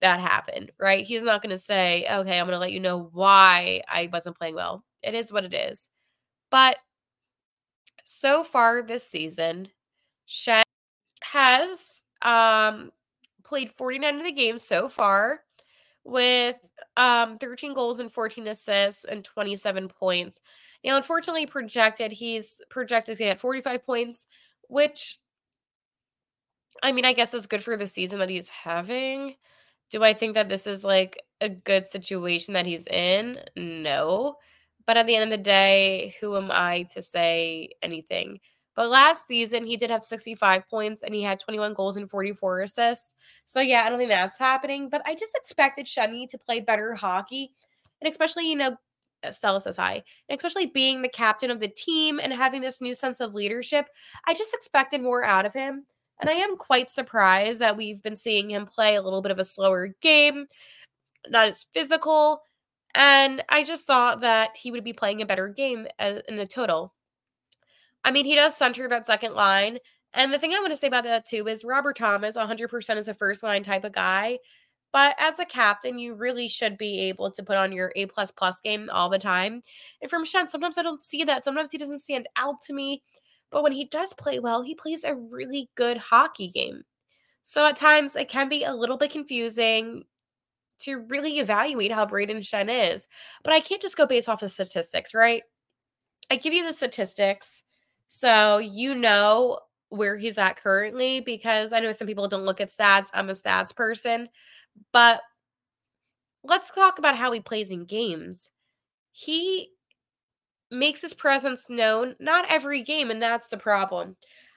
that 0.00 0.20
happened, 0.20 0.70
right? 0.78 1.04
He's 1.04 1.22
not 1.22 1.42
going 1.42 1.50
to 1.50 1.58
say, 1.58 2.06
okay, 2.10 2.38
I'm 2.38 2.46
going 2.46 2.54
to 2.54 2.58
let 2.58 2.72
you 2.72 2.80
know 2.80 3.10
why 3.12 3.82
I 3.88 4.08
wasn't 4.12 4.38
playing 4.38 4.54
well. 4.54 4.84
It 5.02 5.14
is 5.14 5.32
what 5.32 5.44
it 5.44 5.52
is. 5.52 5.88
But 6.50 6.76
so 8.04 8.44
far 8.44 8.82
this 8.82 9.06
season, 9.06 9.68
Schenn 10.28 10.62
has 11.22 12.00
um, 12.22 12.92
played 13.44 13.72
49 13.72 14.18
of 14.18 14.24
the 14.24 14.32
games 14.32 14.62
so 14.62 14.88
far 14.88 15.40
with 16.04 16.56
um, 16.96 17.38
13 17.38 17.74
goals 17.74 18.00
and 18.00 18.12
14 18.12 18.46
assists 18.48 19.04
and 19.04 19.24
27 19.24 19.88
points. 19.88 20.40
Now, 20.84 20.96
unfortunately, 20.96 21.46
projected 21.46 22.12
he's 22.12 22.60
projected 22.68 23.18
to 23.18 23.24
get 23.24 23.40
45 23.40 23.84
points, 23.84 24.26
which 24.68 25.18
I 26.82 26.92
mean, 26.92 27.04
I 27.04 27.12
guess 27.12 27.34
is 27.34 27.46
good 27.46 27.62
for 27.62 27.76
the 27.76 27.86
season 27.86 28.18
that 28.18 28.28
he's 28.28 28.48
having. 28.48 29.36
Do 29.90 30.02
I 30.02 30.12
think 30.12 30.34
that 30.34 30.48
this 30.48 30.66
is 30.66 30.84
like 30.84 31.22
a 31.40 31.48
good 31.48 31.86
situation 31.86 32.54
that 32.54 32.66
he's 32.66 32.86
in? 32.86 33.38
No. 33.56 34.36
But 34.86 34.96
at 34.96 35.06
the 35.06 35.14
end 35.14 35.24
of 35.24 35.30
the 35.30 35.42
day, 35.42 36.14
who 36.20 36.36
am 36.36 36.50
I 36.50 36.82
to 36.94 37.02
say 37.02 37.70
anything? 37.82 38.40
But 38.76 38.90
last 38.90 39.26
season, 39.28 39.66
he 39.66 39.76
did 39.76 39.90
have 39.90 40.02
65 40.02 40.68
points 40.68 41.02
and 41.02 41.14
he 41.14 41.22
had 41.22 41.38
21 41.38 41.74
goals 41.74 41.96
and 41.96 42.10
44 42.10 42.60
assists. 42.60 43.14
So, 43.46 43.60
yeah, 43.60 43.84
I 43.84 43.88
don't 43.88 43.98
think 43.98 44.10
that's 44.10 44.38
happening. 44.38 44.88
But 44.88 45.02
I 45.06 45.14
just 45.14 45.36
expected 45.36 45.86
Shenny 45.86 46.28
to 46.30 46.38
play 46.38 46.60
better 46.60 46.94
hockey. 46.94 47.52
And 48.00 48.10
especially, 48.10 48.48
you 48.48 48.56
know, 48.56 48.76
Stella 49.30 49.60
says 49.60 49.76
hi. 49.76 50.02
And 50.28 50.36
especially 50.36 50.66
being 50.66 51.02
the 51.02 51.08
captain 51.08 51.50
of 51.50 51.60
the 51.60 51.68
team 51.68 52.20
and 52.20 52.32
having 52.32 52.60
this 52.60 52.80
new 52.80 52.94
sense 52.94 53.20
of 53.20 53.34
leadership, 53.34 53.86
I 54.26 54.34
just 54.34 54.54
expected 54.54 55.00
more 55.00 55.24
out 55.24 55.46
of 55.46 55.52
him. 55.52 55.86
And 56.20 56.30
I 56.30 56.34
am 56.34 56.56
quite 56.56 56.90
surprised 56.90 57.60
that 57.60 57.76
we've 57.76 58.02
been 58.02 58.16
seeing 58.16 58.50
him 58.50 58.66
play 58.66 58.96
a 58.96 59.02
little 59.02 59.22
bit 59.22 59.32
of 59.32 59.38
a 59.38 59.44
slower 59.44 59.94
game, 60.00 60.46
not 61.28 61.48
as 61.48 61.66
physical. 61.72 62.42
And 62.94 63.42
I 63.48 63.64
just 63.64 63.86
thought 63.86 64.20
that 64.20 64.56
he 64.56 64.70
would 64.70 64.84
be 64.84 64.92
playing 64.92 65.22
a 65.22 65.26
better 65.26 65.48
game 65.48 65.88
uh, 65.98 66.20
in 66.28 66.38
a 66.38 66.46
total. 66.46 66.94
I 68.04 68.10
mean, 68.10 68.26
he 68.26 68.34
does 68.34 68.56
center 68.56 68.88
that 68.88 69.06
second 69.06 69.34
line. 69.34 69.78
And 70.12 70.32
the 70.32 70.38
thing 70.38 70.52
I 70.52 70.60
want 70.60 70.70
to 70.70 70.76
say 70.76 70.86
about 70.86 71.04
that 71.04 71.26
too 71.26 71.48
is 71.48 71.64
Robert 71.64 71.96
Thomas 71.96 72.36
100% 72.36 72.96
is 72.96 73.08
a 73.08 73.14
first 73.14 73.42
line 73.42 73.64
type 73.64 73.84
of 73.84 73.92
guy. 73.92 74.38
But 74.92 75.16
as 75.18 75.40
a 75.40 75.44
captain, 75.44 75.98
you 75.98 76.14
really 76.14 76.46
should 76.46 76.78
be 76.78 77.00
able 77.08 77.32
to 77.32 77.42
put 77.42 77.56
on 77.56 77.72
your 77.72 77.92
A 77.96 78.06
plus 78.06 78.30
plus 78.30 78.60
game 78.60 78.88
all 78.92 79.10
the 79.10 79.18
time. 79.18 79.62
And 80.00 80.08
from 80.08 80.24
Schenn, 80.24 80.48
sometimes 80.48 80.78
I 80.78 80.82
don't 80.82 81.00
see 81.00 81.24
that. 81.24 81.42
Sometimes 81.42 81.72
he 81.72 81.78
doesn't 81.78 81.98
stand 81.98 82.28
out 82.36 82.62
to 82.66 82.72
me. 82.72 83.02
But 83.50 83.64
when 83.64 83.72
he 83.72 83.86
does 83.86 84.14
play 84.14 84.38
well, 84.38 84.62
he 84.62 84.76
plays 84.76 85.02
a 85.02 85.16
really 85.16 85.68
good 85.74 85.96
hockey 85.96 86.48
game. 86.48 86.84
So 87.42 87.66
at 87.66 87.76
times 87.76 88.14
it 88.14 88.28
can 88.28 88.48
be 88.48 88.62
a 88.62 88.74
little 88.74 88.96
bit 88.96 89.10
confusing 89.10 90.04
to 90.80 90.98
really 91.08 91.40
evaluate 91.40 91.92
how 91.92 92.06
Brayden 92.06 92.38
Schenn 92.38 92.92
is. 92.92 93.08
But 93.42 93.52
I 93.52 93.60
can't 93.60 93.82
just 93.82 93.96
go 93.96 94.06
based 94.06 94.28
off 94.28 94.42
of 94.42 94.52
statistics, 94.52 95.12
right? 95.12 95.42
I 96.30 96.36
give 96.36 96.52
you 96.52 96.64
the 96.64 96.72
statistics 96.72 97.64
so 98.14 98.58
you 98.58 98.94
know 98.94 99.58
where 99.88 100.16
he's 100.16 100.38
at 100.38 100.54
currently 100.56 101.18
because 101.18 101.72
I 101.72 101.80
know 101.80 101.90
some 101.90 102.06
people 102.06 102.28
don't 102.28 102.44
look 102.44 102.60
at 102.60 102.70
stats. 102.70 103.08
I'm 103.12 103.28
a 103.28 103.32
stats 103.32 103.74
person. 103.74 104.28
But 104.92 105.20
let's 106.44 106.70
talk 106.70 107.00
about 107.00 107.16
how 107.16 107.32
he 107.32 107.40
plays 107.40 107.72
in 107.72 107.86
games. 107.86 108.50
He 109.10 109.70
makes 110.70 111.00
his 111.00 111.12
presence 111.12 111.68
known 111.68 112.14
not 112.20 112.44
every 112.48 112.82
game, 112.82 113.10
and 113.10 113.20
that's 113.20 113.48
the 113.48 113.56
problem. 113.56 114.14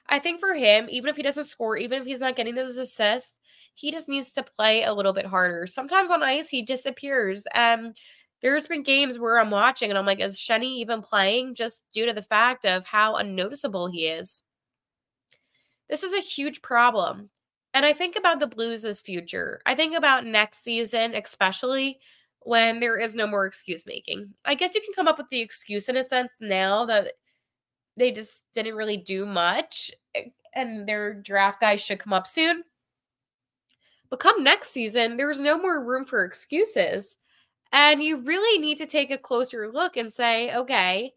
I 0.08 0.20
think 0.20 0.38
for 0.38 0.54
him, 0.54 0.86
even 0.88 1.10
if 1.10 1.16
he 1.16 1.24
doesn't 1.24 1.46
score, 1.46 1.76
even 1.76 2.00
if 2.00 2.06
he's 2.06 2.20
not 2.20 2.36
getting 2.36 2.54
those 2.54 2.76
assists, 2.76 3.38
he 3.74 3.90
just 3.90 4.08
needs 4.08 4.32
to 4.34 4.44
play 4.44 4.84
a 4.84 4.94
little 4.94 5.12
bit 5.12 5.26
harder. 5.26 5.66
Sometimes 5.66 6.12
on 6.12 6.22
ice, 6.22 6.48
he 6.48 6.62
disappears. 6.62 7.44
Um, 7.56 7.94
there's 8.42 8.68
been 8.68 8.82
games 8.82 9.18
where 9.18 9.38
I'm 9.38 9.50
watching 9.50 9.90
and 9.90 9.98
I'm 9.98 10.06
like, 10.06 10.20
is 10.20 10.38
Shenny 10.38 10.78
even 10.78 11.02
playing 11.02 11.54
just 11.54 11.82
due 11.92 12.06
to 12.06 12.12
the 12.12 12.22
fact 12.22 12.64
of 12.64 12.84
how 12.84 13.16
unnoticeable 13.16 13.88
he 13.88 14.06
is? 14.06 14.42
This 15.88 16.02
is 16.02 16.14
a 16.14 16.20
huge 16.20 16.62
problem. 16.62 17.28
And 17.74 17.84
I 17.84 17.92
think 17.92 18.16
about 18.16 18.40
the 18.40 18.46
Blues' 18.46 19.00
future. 19.00 19.60
I 19.66 19.74
think 19.74 19.96
about 19.96 20.24
next 20.24 20.62
season, 20.62 21.14
especially 21.14 21.98
when 22.40 22.80
there 22.80 22.98
is 22.98 23.14
no 23.14 23.26
more 23.26 23.46
excuse 23.46 23.86
making. 23.86 24.32
I 24.44 24.54
guess 24.54 24.74
you 24.74 24.80
can 24.80 24.94
come 24.94 25.08
up 25.08 25.18
with 25.18 25.28
the 25.28 25.40
excuse 25.40 25.88
in 25.88 25.96
a 25.96 26.04
sense 26.04 26.36
now 26.40 26.86
that 26.86 27.12
they 27.96 28.12
just 28.12 28.44
didn't 28.54 28.76
really 28.76 28.96
do 28.96 29.26
much 29.26 29.90
eh, 30.14 30.26
and 30.54 30.88
their 30.88 31.14
draft 31.14 31.60
guys 31.60 31.80
should 31.80 31.98
come 31.98 32.12
up 32.12 32.26
soon. 32.26 32.62
But 34.08 34.20
come 34.20 34.42
next 34.42 34.70
season, 34.70 35.16
there's 35.16 35.40
no 35.40 35.58
more 35.58 35.84
room 35.84 36.04
for 36.04 36.24
excuses. 36.24 37.16
And 37.72 38.02
you 38.02 38.18
really 38.18 38.58
need 38.58 38.78
to 38.78 38.86
take 38.86 39.10
a 39.10 39.18
closer 39.18 39.70
look 39.70 39.96
and 39.96 40.12
say, 40.12 40.54
okay, 40.54 41.12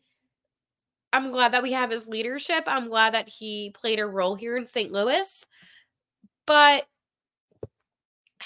I'm 1.13 1.31
glad 1.31 1.53
that 1.53 1.63
we 1.63 1.73
have 1.73 1.91
his 1.91 2.07
leadership. 2.07 2.63
I'm 2.67 2.87
glad 2.87 3.13
that 3.13 3.29
he 3.29 3.73
played 3.73 3.99
a 3.99 4.05
role 4.05 4.35
here 4.35 4.57
in 4.57 4.65
St. 4.65 4.91
Louis. 4.91 5.45
But 6.45 6.85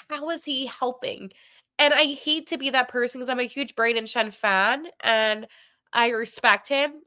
how 0.10 0.30
is 0.30 0.44
he 0.44 0.66
helping? 0.66 1.32
And 1.78 1.94
I 1.94 2.14
hate 2.14 2.48
to 2.48 2.58
be 2.58 2.70
that 2.72 2.88
person 2.88 3.20
because 3.20 3.30
I'm 3.30 3.40
a 3.40 3.44
huge 3.44 3.76
Brayden 3.76 4.04
Schenn 4.04 4.34
fan 4.34 4.88
and 5.02 5.48
I 5.92 6.10
respect 6.10 6.70
him. 6.70 7.02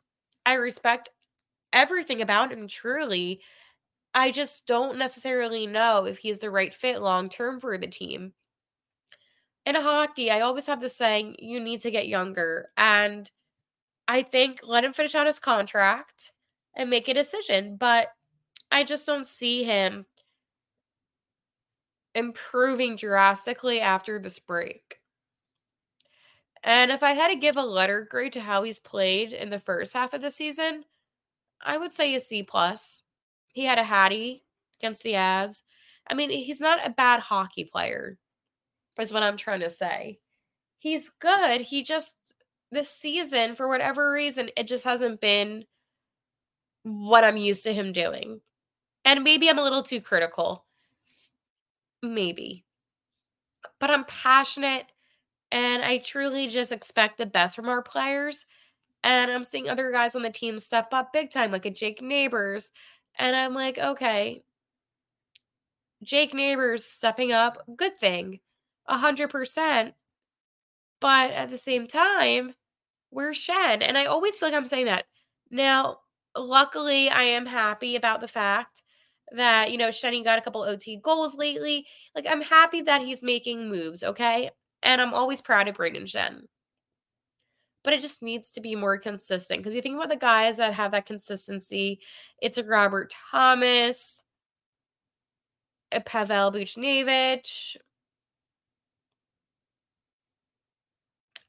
I 0.45 0.55
respect 0.55 1.11
everything 1.73 2.23
about 2.23 2.53
him 2.53 2.69
truly. 2.69 3.41
I 4.15 4.31
just 4.31 4.67
don't 4.67 4.99
necessarily 4.99 5.67
know 5.67 6.05
if 6.05 6.19
he's 6.19 6.39
the 6.39 6.51
right 6.51 6.75
fit 6.75 7.01
long 7.01 7.29
term 7.29 7.61
for 7.61 7.77
the 7.79 7.87
team. 7.87 8.33
In 9.69 9.75
hockey, 9.75 10.31
I 10.31 10.41
always 10.41 10.65
have 10.65 10.81
the 10.81 10.89
saying, 10.89 11.37
you 11.41 11.61
need 11.61 11.83
to 11.83 11.91
get 11.91 12.09
younger. 12.09 12.71
And 12.79 13.31
I 14.09 14.23
think 14.23 14.61
let 14.63 14.83
him 14.83 14.95
finish 14.95 15.15
out 15.15 15.27
his 15.27 15.39
contract 15.39 16.33
and 16.75 16.89
make 16.89 17.07
a 17.07 17.13
decision. 17.13 17.77
But 17.77 18.09
I 18.73 18.83
just 18.83 19.05
don't 19.05 19.27
see 19.27 19.65
him 19.65 20.07
improving 22.15 22.97
drastically 22.97 23.79
after 23.79 24.19
this 24.19 24.39
break. 24.39 25.01
And 26.63 26.91
if 26.91 27.03
I 27.03 27.13
had 27.13 27.29
to 27.29 27.37
give 27.37 27.59
a 27.59 27.63
letter 27.63 28.09
grade 28.11 28.33
to 28.33 28.41
how 28.41 28.63
he's 28.63 28.79
played 28.79 29.35
in 29.35 29.51
the 29.51 29.59
first 29.59 29.93
half 29.93 30.15
of 30.15 30.23
the 30.23 30.31
season, 30.31 30.85
I 31.61 31.77
would 31.77 31.93
say 31.93 32.15
a 32.15 32.21
C 32.21 32.43
plus. 32.43 33.03
He 33.53 33.67
had 33.67 33.79
a 33.79 33.85
Hattie 33.85 34.45
against 34.81 35.03
the 35.03 35.13
Avs. 35.13 35.63
I 36.11 36.15
mean, 36.15 36.31
he's 36.31 36.59
not 36.59 36.87
a 36.87 36.89
bad 36.89 37.21
hockey 37.21 37.65
player, 37.65 38.17
is 38.99 39.13
what 39.13 39.23
I'm 39.23 39.37
trying 39.37 39.61
to 39.61 39.71
say. 39.71 40.19
He's 40.79 41.11
good. 41.21 41.61
He 41.61 41.83
just 41.83 42.15
this 42.71 42.91
season, 42.91 43.55
for 43.55 43.69
whatever 43.69 44.11
reason, 44.11 44.51
it 44.57 44.67
just 44.67 44.85
hasn't 44.85 45.21
been 45.21 45.65
what 46.83 47.25
I'm 47.25 47.37
used 47.37 47.65
to 47.65 47.73
him 47.73 47.93
doing. 47.93 48.41
And 49.05 49.25
maybe 49.25 49.49
I'm 49.49 49.59
a 49.59 49.63
little 49.63 49.83
too 49.83 50.01
critical. 50.01 50.65
Maybe. 52.03 52.65
But 53.81 53.91
I'm 53.91 54.05
passionate 54.05 54.87
and 55.51 55.83
I 55.83 55.99
truly 55.99 56.49
just 56.49 56.73
expect 56.73 57.19
the 57.19 57.27
best 57.27 57.57
from 57.57 57.69
our 57.69 57.83
players. 57.83 58.45
And 59.03 59.31
I'm 59.31 59.45
seeing 59.45 59.69
other 59.69 59.91
guys 59.93 60.15
on 60.15 60.23
the 60.23 60.31
team 60.31 60.59
step 60.59 60.89
up 60.93 61.13
big 61.13 61.31
time, 61.31 61.53
like 61.53 61.67
a 61.67 61.71
Jake 61.71 62.03
Neighbors, 62.03 62.71
and 63.19 63.35
I'm 63.35 63.55
like, 63.55 63.79
okay, 63.79 64.43
Jake 66.03 66.35
Neighbors 66.35 66.85
stepping 66.85 67.33
up, 67.33 67.63
good 67.77 67.99
thing, 67.99 68.41
a 68.89 68.99
hundred 68.99 69.31
percent. 69.31 69.95
But 71.01 71.31
at 71.33 71.51
the 71.51 71.59
same 71.59 71.87
time, 71.87 72.55
we're 73.11 73.33
Schenn. 73.33 73.83
And 73.83 73.97
I 73.99 74.07
always 74.07 74.39
feel 74.39 74.49
like 74.49 74.57
I'm 74.57 74.67
saying 74.67 74.87
that. 74.87 75.07
Now, 75.51 76.01
luckily, 76.37 77.09
I 77.11 77.23
am 77.25 77.47
happy 77.47 77.97
about 77.97 78.21
the 78.21 78.29
fact 78.29 78.83
that, 79.33 79.71
you 79.73 79.79
know, 79.79 79.89
Shenny 79.89 80.25
got 80.25 80.39
a 80.39 80.43
couple 80.43 80.63
OT 80.63 80.99
goals 81.03 81.37
lately. 81.37 81.87
Like, 82.15 82.27
I'm 82.29 82.43
happy 82.43 82.83
that 82.83 83.03
he's 83.03 83.23
making 83.23 83.71
moves, 83.71 84.03
okay? 84.03 84.51
And 84.83 85.01
I'm 85.01 85.15
always 85.15 85.41
proud 85.41 85.69
of 85.69 85.77
Brayden 85.77 86.05
Schenn. 86.05 86.43
but 87.85 87.93
it 87.95 88.01
just 88.03 88.23
needs 88.23 88.51
to 88.51 88.61
be 88.61 88.75
more 88.75 88.99
consistent. 88.99 89.61
Because 89.61 89.75
you 89.75 89.83
think 89.83 89.97
about 89.97 90.09
the 90.11 90.17
guys 90.17 90.59
that 90.59 90.75
have 90.75 90.93
that 90.93 91.07
consistency, 91.07 92.01
it's 92.41 92.59
a 92.59 92.65
Robert 92.65 93.15
Thomas, 93.31 94.23
a 95.93 96.01
Pavel 96.01 96.53
Buchnevich. 96.53 97.77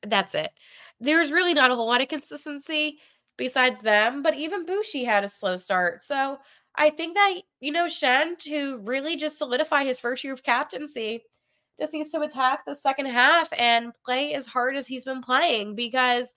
That's 0.04 0.36
it. 0.36 0.52
There's 1.00 1.32
really 1.32 1.54
not 1.54 1.72
a 1.72 1.76
whole 1.76 1.88
lot 1.88 2.02
of 2.02 2.08
consistency 2.08 3.00
besides 3.38 3.82
them, 3.82 4.22
but 4.22 4.36
even 4.36 4.66
Bushi 4.66 5.04
had 5.04 5.24
a 5.24 5.30
slow 5.30 5.58
start. 5.58 6.04
So 6.04 6.38
I 6.76 6.90
think 6.90 7.16
that, 7.16 7.36
you 7.60 7.72
know, 7.72 7.86
Schenn 7.86 8.38
to 8.40 8.80
really 8.80 9.16
just 9.16 9.38
solidify 9.38 9.84
his 9.84 10.00
first 10.00 10.24
year 10.24 10.34
of 10.34 10.44
captaincy 10.44 11.24
just 11.80 11.94
needs 11.94 12.12
to 12.12 12.22
attack 12.22 12.66
the 12.66 12.76
second 12.76 13.06
half 13.08 13.50
and 13.58 13.94
play 14.06 14.34
as 14.34 14.46
hard 14.46 14.76
as 14.76 14.86
he's 14.86 15.06
been 15.06 15.22
playing 15.22 15.76
because 15.76 16.34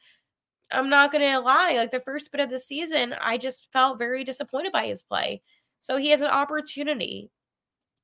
I'm 0.71 0.89
not 0.89 1.13
going 1.13 1.29
to 1.29 1.41
lie, 1.41 1.75
like 1.77 1.91
the 1.91 2.01
first 2.01 2.33
bit 2.33 2.41
of 2.41 2.51
the 2.51 2.59
season, 2.59 3.15
I 3.21 3.39
just 3.39 3.69
felt 3.73 3.99
very 3.99 4.25
disappointed 4.25 4.73
by 4.73 4.87
his 4.87 5.03
play. 5.03 5.43
So 5.81 5.97
he 5.97 6.11
has 6.11 6.21
an 6.21 6.29
opportunity, 6.29 7.31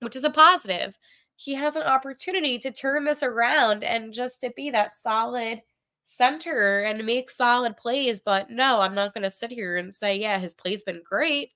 which 0.01 0.17
is 0.17 0.25
a 0.25 0.31
positive. 0.31 0.99
He 1.41 1.55
has 1.55 1.77
an 1.77 1.85
opportunity 1.85 2.59
to 2.59 2.73
turn 2.73 3.05
this 3.05 3.23
around 3.23 3.85
and 3.85 4.13
just 4.13 4.41
to 4.41 4.51
be 4.57 4.71
that 4.71 4.97
solid 4.97 5.63
center 6.03 6.81
and 6.81 7.07
make 7.07 7.31
solid 7.31 7.77
plays. 7.77 8.19
But 8.19 8.51
no, 8.51 8.81
I'm 8.81 8.97
not 8.97 9.15
going 9.15 9.23
to 9.23 9.31
sit 9.31 9.53
here 9.53 9.77
and 9.77 9.95
say, 9.95 10.19
yeah, 10.19 10.41
his 10.41 10.53
play's 10.53 10.83
been 10.83 11.01
great 11.05 11.53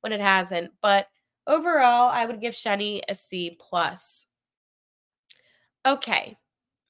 when 0.00 0.12
it 0.12 0.20
hasn't. 0.20 0.72
But 0.82 1.06
overall, 1.46 2.10
I 2.10 2.26
would 2.26 2.40
give 2.40 2.54
Shenny 2.54 3.00
a 3.08 3.14
C 3.14 3.56
plus. 3.60 4.26
Okay. 5.86 6.36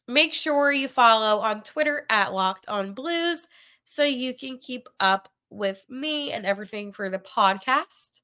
Make 0.09 0.33
sure 0.33 0.73
you 0.73 0.89
follow 0.89 1.39
on 1.41 1.63
Twitter 1.63 2.07
at 2.09 2.33
Locked 2.33 2.67
On 2.67 2.95
Blues 2.95 3.47
so 3.85 4.05
you 4.05 4.33
can 4.33 4.57
keep 4.57 4.89
up 5.01 5.29
with 5.51 5.85
me 5.91 6.33
and 6.33 6.47
everything 6.47 6.93
for 6.93 7.11
the 7.11 7.19
podcast. 7.19 8.23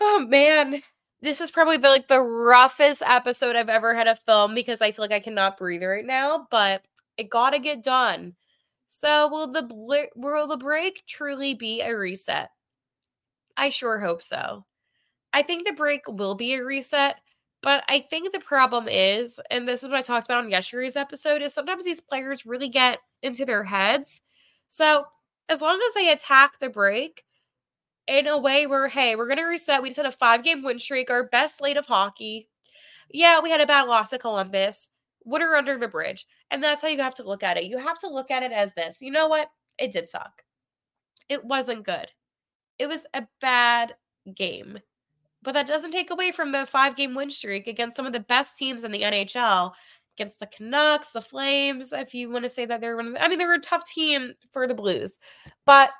Oh 0.00 0.26
man, 0.26 0.80
this 1.26 1.40
is 1.40 1.50
probably 1.50 1.76
the 1.76 1.88
like 1.88 2.08
the 2.08 2.20
roughest 2.20 3.02
episode 3.04 3.56
I've 3.56 3.68
ever 3.68 3.94
had 3.94 4.04
to 4.04 4.16
film 4.16 4.54
because 4.54 4.80
I 4.80 4.92
feel 4.92 5.02
like 5.04 5.12
I 5.12 5.20
cannot 5.20 5.58
breathe 5.58 5.82
right 5.82 6.04
now, 6.04 6.46
but 6.50 6.82
it 7.16 7.30
got 7.30 7.50
to 7.50 7.58
get 7.58 7.82
done. 7.82 8.34
So 8.86 9.28
will 9.28 9.50
the 9.50 9.62
bl- 9.62 10.10
will 10.14 10.46
the 10.46 10.56
break 10.56 11.02
truly 11.06 11.54
be 11.54 11.80
a 11.80 11.96
reset? 11.96 12.50
I 13.56 13.70
sure 13.70 13.98
hope 13.98 14.22
so. 14.22 14.64
I 15.32 15.42
think 15.42 15.66
the 15.66 15.72
break 15.72 16.06
will 16.08 16.34
be 16.34 16.54
a 16.54 16.64
reset, 16.64 17.16
but 17.62 17.84
I 17.88 18.00
think 18.00 18.32
the 18.32 18.40
problem 18.40 18.88
is, 18.88 19.40
and 19.50 19.68
this 19.68 19.82
is 19.82 19.88
what 19.88 19.98
I 19.98 20.02
talked 20.02 20.26
about 20.26 20.44
on 20.44 20.50
yesterday's 20.50 20.96
episode, 20.96 21.42
is 21.42 21.52
sometimes 21.52 21.84
these 21.84 22.00
players 22.00 22.46
really 22.46 22.68
get 22.68 23.00
into 23.22 23.44
their 23.44 23.64
heads. 23.64 24.20
So 24.68 25.06
as 25.48 25.62
long 25.62 25.80
as 25.88 25.94
they 25.94 26.10
attack 26.10 26.58
the 26.58 26.68
break 26.68 27.24
in 28.06 28.26
a 28.26 28.38
way 28.38 28.66
where, 28.66 28.88
hey, 28.88 29.16
we're 29.16 29.26
going 29.26 29.38
to 29.38 29.44
reset. 29.44 29.82
We 29.82 29.88
just 29.88 29.96
had 29.96 30.06
a 30.06 30.12
five 30.12 30.42
game 30.42 30.62
win 30.62 30.78
streak, 30.78 31.10
our 31.10 31.24
best 31.24 31.58
slate 31.58 31.76
of 31.76 31.86
hockey. 31.86 32.48
Yeah, 33.10 33.40
we 33.40 33.50
had 33.50 33.60
a 33.60 33.66
bad 33.66 33.82
loss 33.82 34.10
to 34.10 34.18
Columbus. 34.18 34.88
Water 35.24 35.56
under 35.56 35.76
the 35.78 35.88
bridge. 35.88 36.26
And 36.50 36.62
that's 36.62 36.82
how 36.82 36.88
you 36.88 36.98
have 36.98 37.14
to 37.16 37.24
look 37.24 37.42
at 37.42 37.56
it. 37.56 37.64
You 37.64 37.78
have 37.78 37.98
to 37.98 38.08
look 38.08 38.30
at 38.30 38.42
it 38.42 38.52
as 38.52 38.74
this. 38.74 38.98
You 39.00 39.10
know 39.10 39.26
what? 39.28 39.48
It 39.78 39.92
did 39.92 40.08
suck. 40.08 40.42
It 41.28 41.44
wasn't 41.44 41.84
good. 41.84 42.08
It 42.78 42.86
was 42.86 43.06
a 43.12 43.26
bad 43.40 43.94
game. 44.34 44.78
But 45.42 45.52
that 45.52 45.66
doesn't 45.66 45.92
take 45.92 46.10
away 46.10 46.32
from 46.32 46.52
the 46.52 46.66
five 46.66 46.96
game 46.96 47.14
win 47.14 47.30
streak 47.30 47.66
against 47.66 47.96
some 47.96 48.06
of 48.06 48.12
the 48.12 48.20
best 48.20 48.56
teams 48.56 48.84
in 48.84 48.92
the 48.92 49.02
NHL, 49.02 49.72
against 50.16 50.40
the 50.40 50.46
Canucks, 50.46 51.12
the 51.12 51.20
Flames, 51.20 51.92
if 51.92 52.14
you 52.14 52.30
want 52.30 52.44
to 52.44 52.48
say 52.48 52.64
that 52.64 52.80
they're 52.80 52.96
one 52.96 53.08
of 53.08 53.12
the, 53.12 53.22
I 53.22 53.28
mean, 53.28 53.38
they 53.38 53.44
were 53.44 53.54
a 53.54 53.60
tough 53.60 53.88
team 53.88 54.34
for 54.50 54.66
the 54.66 54.74
Blues. 54.74 55.18
But 55.64 55.90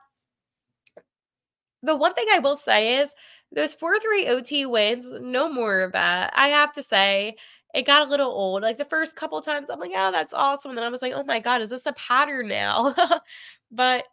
the 1.86 1.96
one 1.96 2.14
thing 2.14 2.26
I 2.32 2.38
will 2.38 2.56
say 2.56 2.98
is 2.98 3.14
those 3.52 3.74
4 3.74 3.98
3 4.00 4.28
OT 4.28 4.66
wins, 4.66 5.06
no 5.20 5.48
more 5.48 5.80
of 5.82 5.92
that. 5.92 6.32
I 6.34 6.48
have 6.48 6.72
to 6.72 6.82
say, 6.82 7.36
it 7.74 7.86
got 7.86 8.06
a 8.06 8.10
little 8.10 8.30
old. 8.30 8.62
Like 8.62 8.78
the 8.78 8.84
first 8.84 9.16
couple 9.16 9.40
times, 9.42 9.70
I'm 9.70 9.78
like, 9.78 9.92
oh, 9.94 10.10
that's 10.10 10.34
awesome. 10.34 10.70
And 10.70 10.78
then 10.78 10.84
I 10.84 10.88
was 10.88 11.02
like, 11.02 11.12
oh 11.14 11.24
my 11.24 11.40
God, 11.40 11.62
is 11.62 11.70
this 11.70 11.86
a 11.86 11.92
pattern 11.92 12.48
now? 12.48 12.94
but 13.70 14.04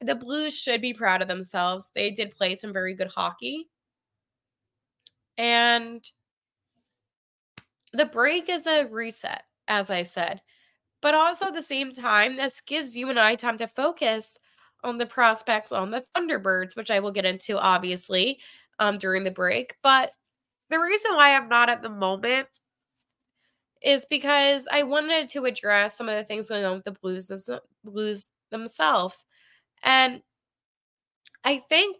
the 0.00 0.14
Blues 0.14 0.58
should 0.58 0.80
be 0.80 0.94
proud 0.94 1.22
of 1.22 1.28
themselves. 1.28 1.92
They 1.94 2.10
did 2.10 2.32
play 2.32 2.54
some 2.54 2.72
very 2.72 2.94
good 2.94 3.10
hockey. 3.14 3.68
And 5.38 6.04
the 7.92 8.06
break 8.06 8.48
is 8.48 8.66
a 8.66 8.84
reset, 8.86 9.42
as 9.68 9.90
I 9.90 10.02
said. 10.02 10.40
But 11.00 11.14
also 11.14 11.46
at 11.46 11.54
the 11.54 11.62
same 11.62 11.92
time, 11.92 12.36
this 12.36 12.60
gives 12.60 12.96
you 12.96 13.10
and 13.10 13.18
I 13.18 13.34
time 13.34 13.58
to 13.58 13.68
focus 13.68 14.38
on 14.84 14.98
the 14.98 15.06
prospects 15.06 15.72
on 15.72 15.90
the 15.90 16.04
Thunderbirds, 16.16 16.76
which 16.76 16.90
I 16.90 17.00
will 17.00 17.12
get 17.12 17.24
into 17.24 17.58
obviously 17.58 18.38
um, 18.78 18.98
during 18.98 19.22
the 19.22 19.30
break. 19.30 19.76
But 19.82 20.12
the 20.70 20.78
reason 20.78 21.14
why 21.14 21.34
I'm 21.34 21.48
not 21.48 21.68
at 21.68 21.82
the 21.82 21.88
moment 21.88 22.48
is 23.82 24.06
because 24.08 24.66
I 24.70 24.84
wanted 24.84 25.28
to 25.30 25.44
address 25.44 25.96
some 25.96 26.08
of 26.08 26.16
the 26.16 26.24
things 26.24 26.48
going 26.48 26.64
on 26.64 26.76
with 26.76 26.84
the 26.84 26.92
Blues, 26.92 27.26
the 27.26 27.60
Blues 27.84 28.30
themselves. 28.50 29.24
And 29.82 30.22
I 31.44 31.58
think 31.68 31.96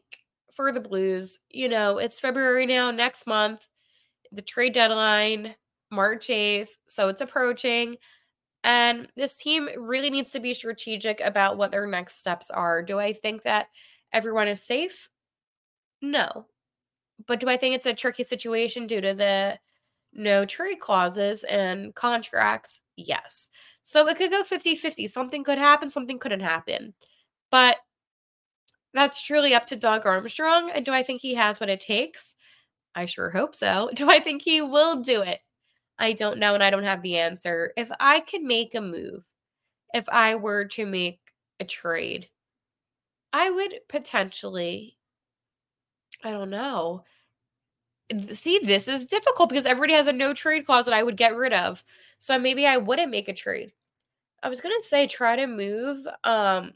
for 0.55 0.71
the 0.73 0.81
Blues, 0.81 1.41
you 1.51 1.69
know, 1.69 1.99
it's 1.99 2.21
February 2.21 2.67
now, 2.67 2.91
next 2.91 3.27
month, 3.27 3.67
the 4.31 4.43
trade 4.43 4.75
deadline, 4.75 5.55
March 5.91 6.29
8th. 6.29 6.69
So 6.89 7.09
it's 7.09 7.21
approaching. 7.21 7.97
And 8.65 9.09
this 9.17 9.37
team 9.37 9.69
really 9.77 10.11
needs 10.11 10.31
to 10.33 10.41
be 10.41 10.55
strategic 10.55 11.21
about 11.21 11.57
what 11.57 11.71
their 11.71 11.87
next 11.87 12.19
steps 12.19 12.51
are. 12.51 12.83
Do 12.83 12.99
I 12.99 13.13
think 13.13 13.43
that 13.43 13.67
everyone 14.13 14.49
is 14.49 14.63
safe? 14.63 15.09
No. 16.01 16.47
But 17.27 17.41
do 17.41 17.49
I 17.49 17.57
think 17.57 17.75
it's 17.75 17.87
a 17.87 17.95
tricky 17.95 18.23
situation 18.23 18.87
due 18.87 19.01
to 19.01 19.15
the 19.15 19.59
no 20.13 20.45
trade 20.45 20.81
clauses 20.81 21.45
and 21.45 21.95
contracts? 21.95 22.83
Yes. 22.97 23.49
So 23.81 24.07
it 24.09 24.17
could 24.17 24.31
go 24.31 24.45
50 24.45 24.77
50. 24.77 25.07
Something 25.09 25.43
could 25.43 25.59
happen, 25.59 25.91
something 25.91 26.19
couldn't 26.19 26.41
happen. 26.41 26.95
But 27.51 27.79
that's 28.95 29.23
truly 29.23 29.55
up 29.55 29.67
to 29.67 29.77
Doug 29.77 30.07
Armstrong. 30.07 30.71
And 30.71 30.85
do 30.85 30.93
I 30.93 31.03
think 31.03 31.21
he 31.21 31.35
has 31.35 31.59
what 31.59 31.71
it 31.71 31.81
takes? 31.81 32.35
I 32.95 33.07
sure 33.07 33.31
hope 33.31 33.55
so. 33.55 33.91
Do 33.95 34.11
I 34.11 34.21
think 34.21 34.43
he 34.43 34.61
will 34.61 35.01
do 35.01 35.23
it? 35.23 35.41
I 35.99 36.13
don't 36.13 36.39
know, 36.39 36.55
and 36.55 36.63
I 36.63 36.71
don't 36.71 36.85
have 36.85 37.03
the 37.03 37.19
answer. 37.19 37.73
If 37.77 37.91
I 38.01 38.21
could 38.21 38.43
make 38.43 38.75
a 38.75 38.81
move, 38.81 39.29
if 39.95 40.09
I 40.11 40.35
were 40.37 40.65
to 40.67 40.87
make 40.87 41.21
a 41.61 41.65
trade, 41.65 42.31
I 43.35 43.51
would 43.51 43.81
potentially, 43.89 44.97
I 46.25 46.31
don't 46.33 46.51
know. 46.51 47.05
See, 48.33 48.59
this 48.59 48.89
is 48.89 49.07
difficult 49.07 49.49
because 49.49 49.65
everybody 49.65 49.95
has 49.95 50.07
a 50.07 50.13
no 50.13 50.35
trade 50.35 50.67
clause 50.67 50.85
that 50.85 50.95
I 50.95 51.03
would 51.03 51.17
get 51.17 51.35
rid 51.37 51.53
of. 51.53 51.83
So 52.19 52.39
maybe 52.39 52.67
I 52.67 52.77
wouldn't 52.77 53.11
make 53.11 53.29
a 53.29 53.33
trade. 53.33 53.73
I 54.43 54.49
was 54.51 54.61
going 54.61 54.75
to 54.77 54.87
say 54.87 55.07
try 55.07 55.37
to 55.37 55.47
move 55.47 56.07
um 56.25 56.75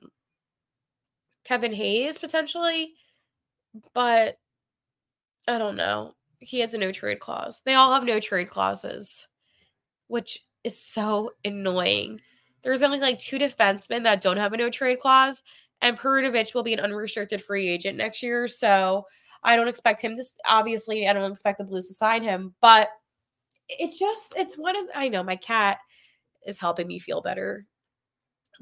Kevin 1.44 1.72
Hayes 1.72 2.18
potentially, 2.18 2.94
but 3.94 4.38
I 5.48 5.58
don't 5.58 5.76
know. 5.76 6.14
He 6.46 6.60
has 6.60 6.74
a 6.74 6.78
no 6.78 6.92
trade 6.92 7.20
clause. 7.20 7.62
They 7.64 7.74
all 7.74 7.92
have 7.92 8.04
no 8.04 8.20
trade 8.20 8.50
clauses, 8.50 9.26
which 10.06 10.38
is 10.64 10.80
so 10.80 11.32
annoying. 11.44 12.20
There's 12.62 12.82
only 12.82 13.00
like 13.00 13.18
two 13.18 13.38
defensemen 13.38 14.04
that 14.04 14.20
don't 14.20 14.36
have 14.36 14.52
a 14.52 14.56
no 14.56 14.70
trade 14.70 15.00
clause, 15.00 15.42
and 15.82 15.98
Perunovich 15.98 16.54
will 16.54 16.62
be 16.62 16.72
an 16.72 16.80
unrestricted 16.80 17.42
free 17.42 17.68
agent 17.68 17.98
next 17.98 18.22
year. 18.22 18.48
So 18.48 19.04
I 19.42 19.56
don't 19.56 19.68
expect 19.68 20.00
him 20.00 20.16
to. 20.16 20.24
Obviously, 20.48 21.08
I 21.08 21.12
don't 21.12 21.30
expect 21.30 21.58
the 21.58 21.64
Blues 21.64 21.88
to 21.88 21.94
sign 21.94 22.22
him, 22.22 22.54
but 22.60 22.88
it 23.68 23.98
just 23.98 24.34
it's 24.36 24.56
one 24.56 24.76
of 24.76 24.84
I 24.94 25.08
know 25.08 25.22
my 25.22 25.36
cat 25.36 25.78
is 26.46 26.58
helping 26.58 26.86
me 26.86 26.98
feel 26.98 27.22
better, 27.22 27.66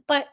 but 0.07 0.27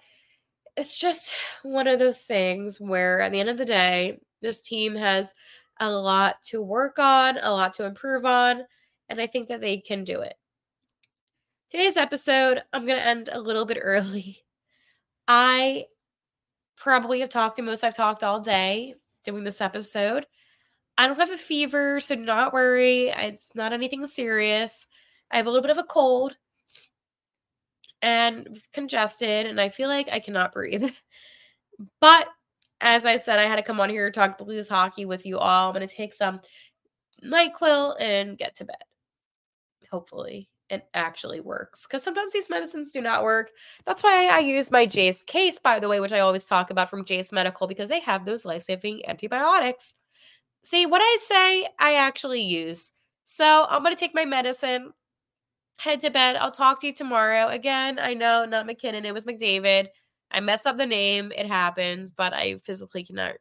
it's 0.77 0.97
just 0.97 1.33
one 1.63 1.87
of 1.87 1.99
those 1.99 2.23
things 2.23 2.79
where 2.79 3.19
at 3.21 3.31
the 3.31 3.39
end 3.39 3.49
of 3.49 3.57
the 3.57 3.65
day, 3.65 4.19
this 4.41 4.61
team 4.61 4.95
has 4.95 5.33
a 5.81 5.89
lot 5.89 6.41
to 6.43 6.61
work 6.61 6.99
on, 6.99 7.37
a 7.41 7.51
lot 7.51 7.73
to 7.73 7.85
improve 7.85 8.25
on, 8.25 8.61
and 9.09 9.19
I 9.19 9.27
think 9.27 9.49
that 9.49 9.61
they 9.61 9.77
can 9.77 10.03
do 10.03 10.21
it. 10.21 10.35
Today's 11.69 11.97
episode, 11.97 12.61
I'm 12.71 12.85
going 12.85 12.97
to 12.97 13.05
end 13.05 13.29
a 13.31 13.41
little 13.41 13.65
bit 13.65 13.79
early. 13.81 14.39
I 15.27 15.85
probably 16.77 17.19
have 17.19 17.29
talked 17.29 17.57
the 17.57 17.63
most 17.63 17.83
I've 17.83 17.95
talked 17.95 18.23
all 18.23 18.39
day 18.39 18.93
doing 19.23 19.43
this 19.43 19.61
episode. 19.61 20.25
I 20.97 21.07
don't 21.07 21.19
have 21.19 21.31
a 21.31 21.37
fever, 21.37 21.99
so 21.99 22.15
do 22.15 22.23
not 22.23 22.53
worry. 22.53 23.09
It's 23.09 23.51
not 23.55 23.73
anything 23.73 24.05
serious. 24.07 24.85
I 25.31 25.37
have 25.37 25.47
a 25.47 25.49
little 25.49 25.61
bit 25.61 25.71
of 25.71 25.77
a 25.77 25.83
cold, 25.83 26.35
and 28.01 28.59
congested 28.73 29.45
and 29.45 29.59
I 29.59 29.69
feel 29.69 29.89
like 29.89 30.09
I 30.11 30.19
cannot 30.19 30.53
breathe. 30.53 30.91
but 32.01 32.27
as 32.81 33.05
I 33.05 33.17
said, 33.17 33.39
I 33.39 33.43
had 33.43 33.55
to 33.55 33.63
come 33.63 33.79
on 33.79 33.89
here 33.89 34.09
to 34.09 34.19
talk 34.19 34.37
blues 34.37 34.67
hockey 34.67 35.05
with 35.05 35.25
you 35.25 35.37
all. 35.37 35.69
I'm 35.69 35.79
to 35.79 35.87
take 35.87 36.13
some 36.13 36.41
NyQuil 37.23 37.95
and 37.99 38.37
get 38.37 38.55
to 38.57 38.65
bed. 38.65 38.83
Hopefully 39.89 40.49
it 40.69 40.87
actually 40.93 41.41
works 41.41 41.85
because 41.85 42.01
sometimes 42.01 42.31
these 42.31 42.49
medicines 42.49 42.91
do 42.91 43.01
not 43.01 43.23
work. 43.23 43.51
That's 43.85 44.01
why 44.01 44.27
I 44.27 44.39
use 44.39 44.71
my 44.71 44.85
Jase 44.85 45.21
case, 45.23 45.59
by 45.59 45.79
the 45.79 45.89
way, 45.89 45.99
which 45.99 46.13
I 46.13 46.21
always 46.21 46.45
talk 46.45 46.71
about 46.71 46.89
from 46.89 47.05
Jase 47.05 47.31
Medical 47.31 47.67
because 47.67 47.89
they 47.89 47.99
have 47.99 48.25
those 48.25 48.45
life 48.45 48.63
saving 48.63 49.01
antibiotics. 49.07 49.93
See, 50.63 50.85
what 50.85 51.01
I 51.01 51.17
say, 51.21 51.67
I 51.77 51.95
actually 51.95 52.41
use. 52.41 52.91
So 53.25 53.65
I'm 53.69 53.83
going 53.83 53.93
to 53.93 53.99
take 53.99 54.15
my 54.15 54.25
medicine 54.25 54.93
head 55.77 55.99
to 56.01 56.09
bed. 56.09 56.37
I'll 56.37 56.51
talk 56.51 56.79
to 56.81 56.87
you 56.87 56.93
tomorrow. 56.93 57.47
Again, 57.47 57.99
I 57.99 58.13
know 58.13 58.45
not 58.45 58.65
MacKinnon, 58.65 59.05
it 59.05 59.13
was 59.13 59.25
McDavid. 59.25 59.87
I 60.31 60.39
messed 60.39 60.67
up 60.67 60.77
the 60.77 60.85
name. 60.85 61.31
It 61.35 61.47
happens, 61.47 62.11
but 62.11 62.33
I 62.33 62.57
physically 62.57 63.03
cannot 63.03 63.33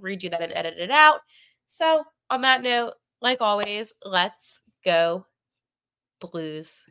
redo 0.00 0.30
that 0.30 0.42
and 0.42 0.52
edit 0.54 0.78
it 0.78 0.90
out. 0.90 1.20
So, 1.66 2.04
on 2.30 2.40
that 2.42 2.62
note, 2.62 2.94
like 3.20 3.40
always, 3.40 3.94
let's 4.04 4.60
go 4.84 5.26
blues. 6.20 6.84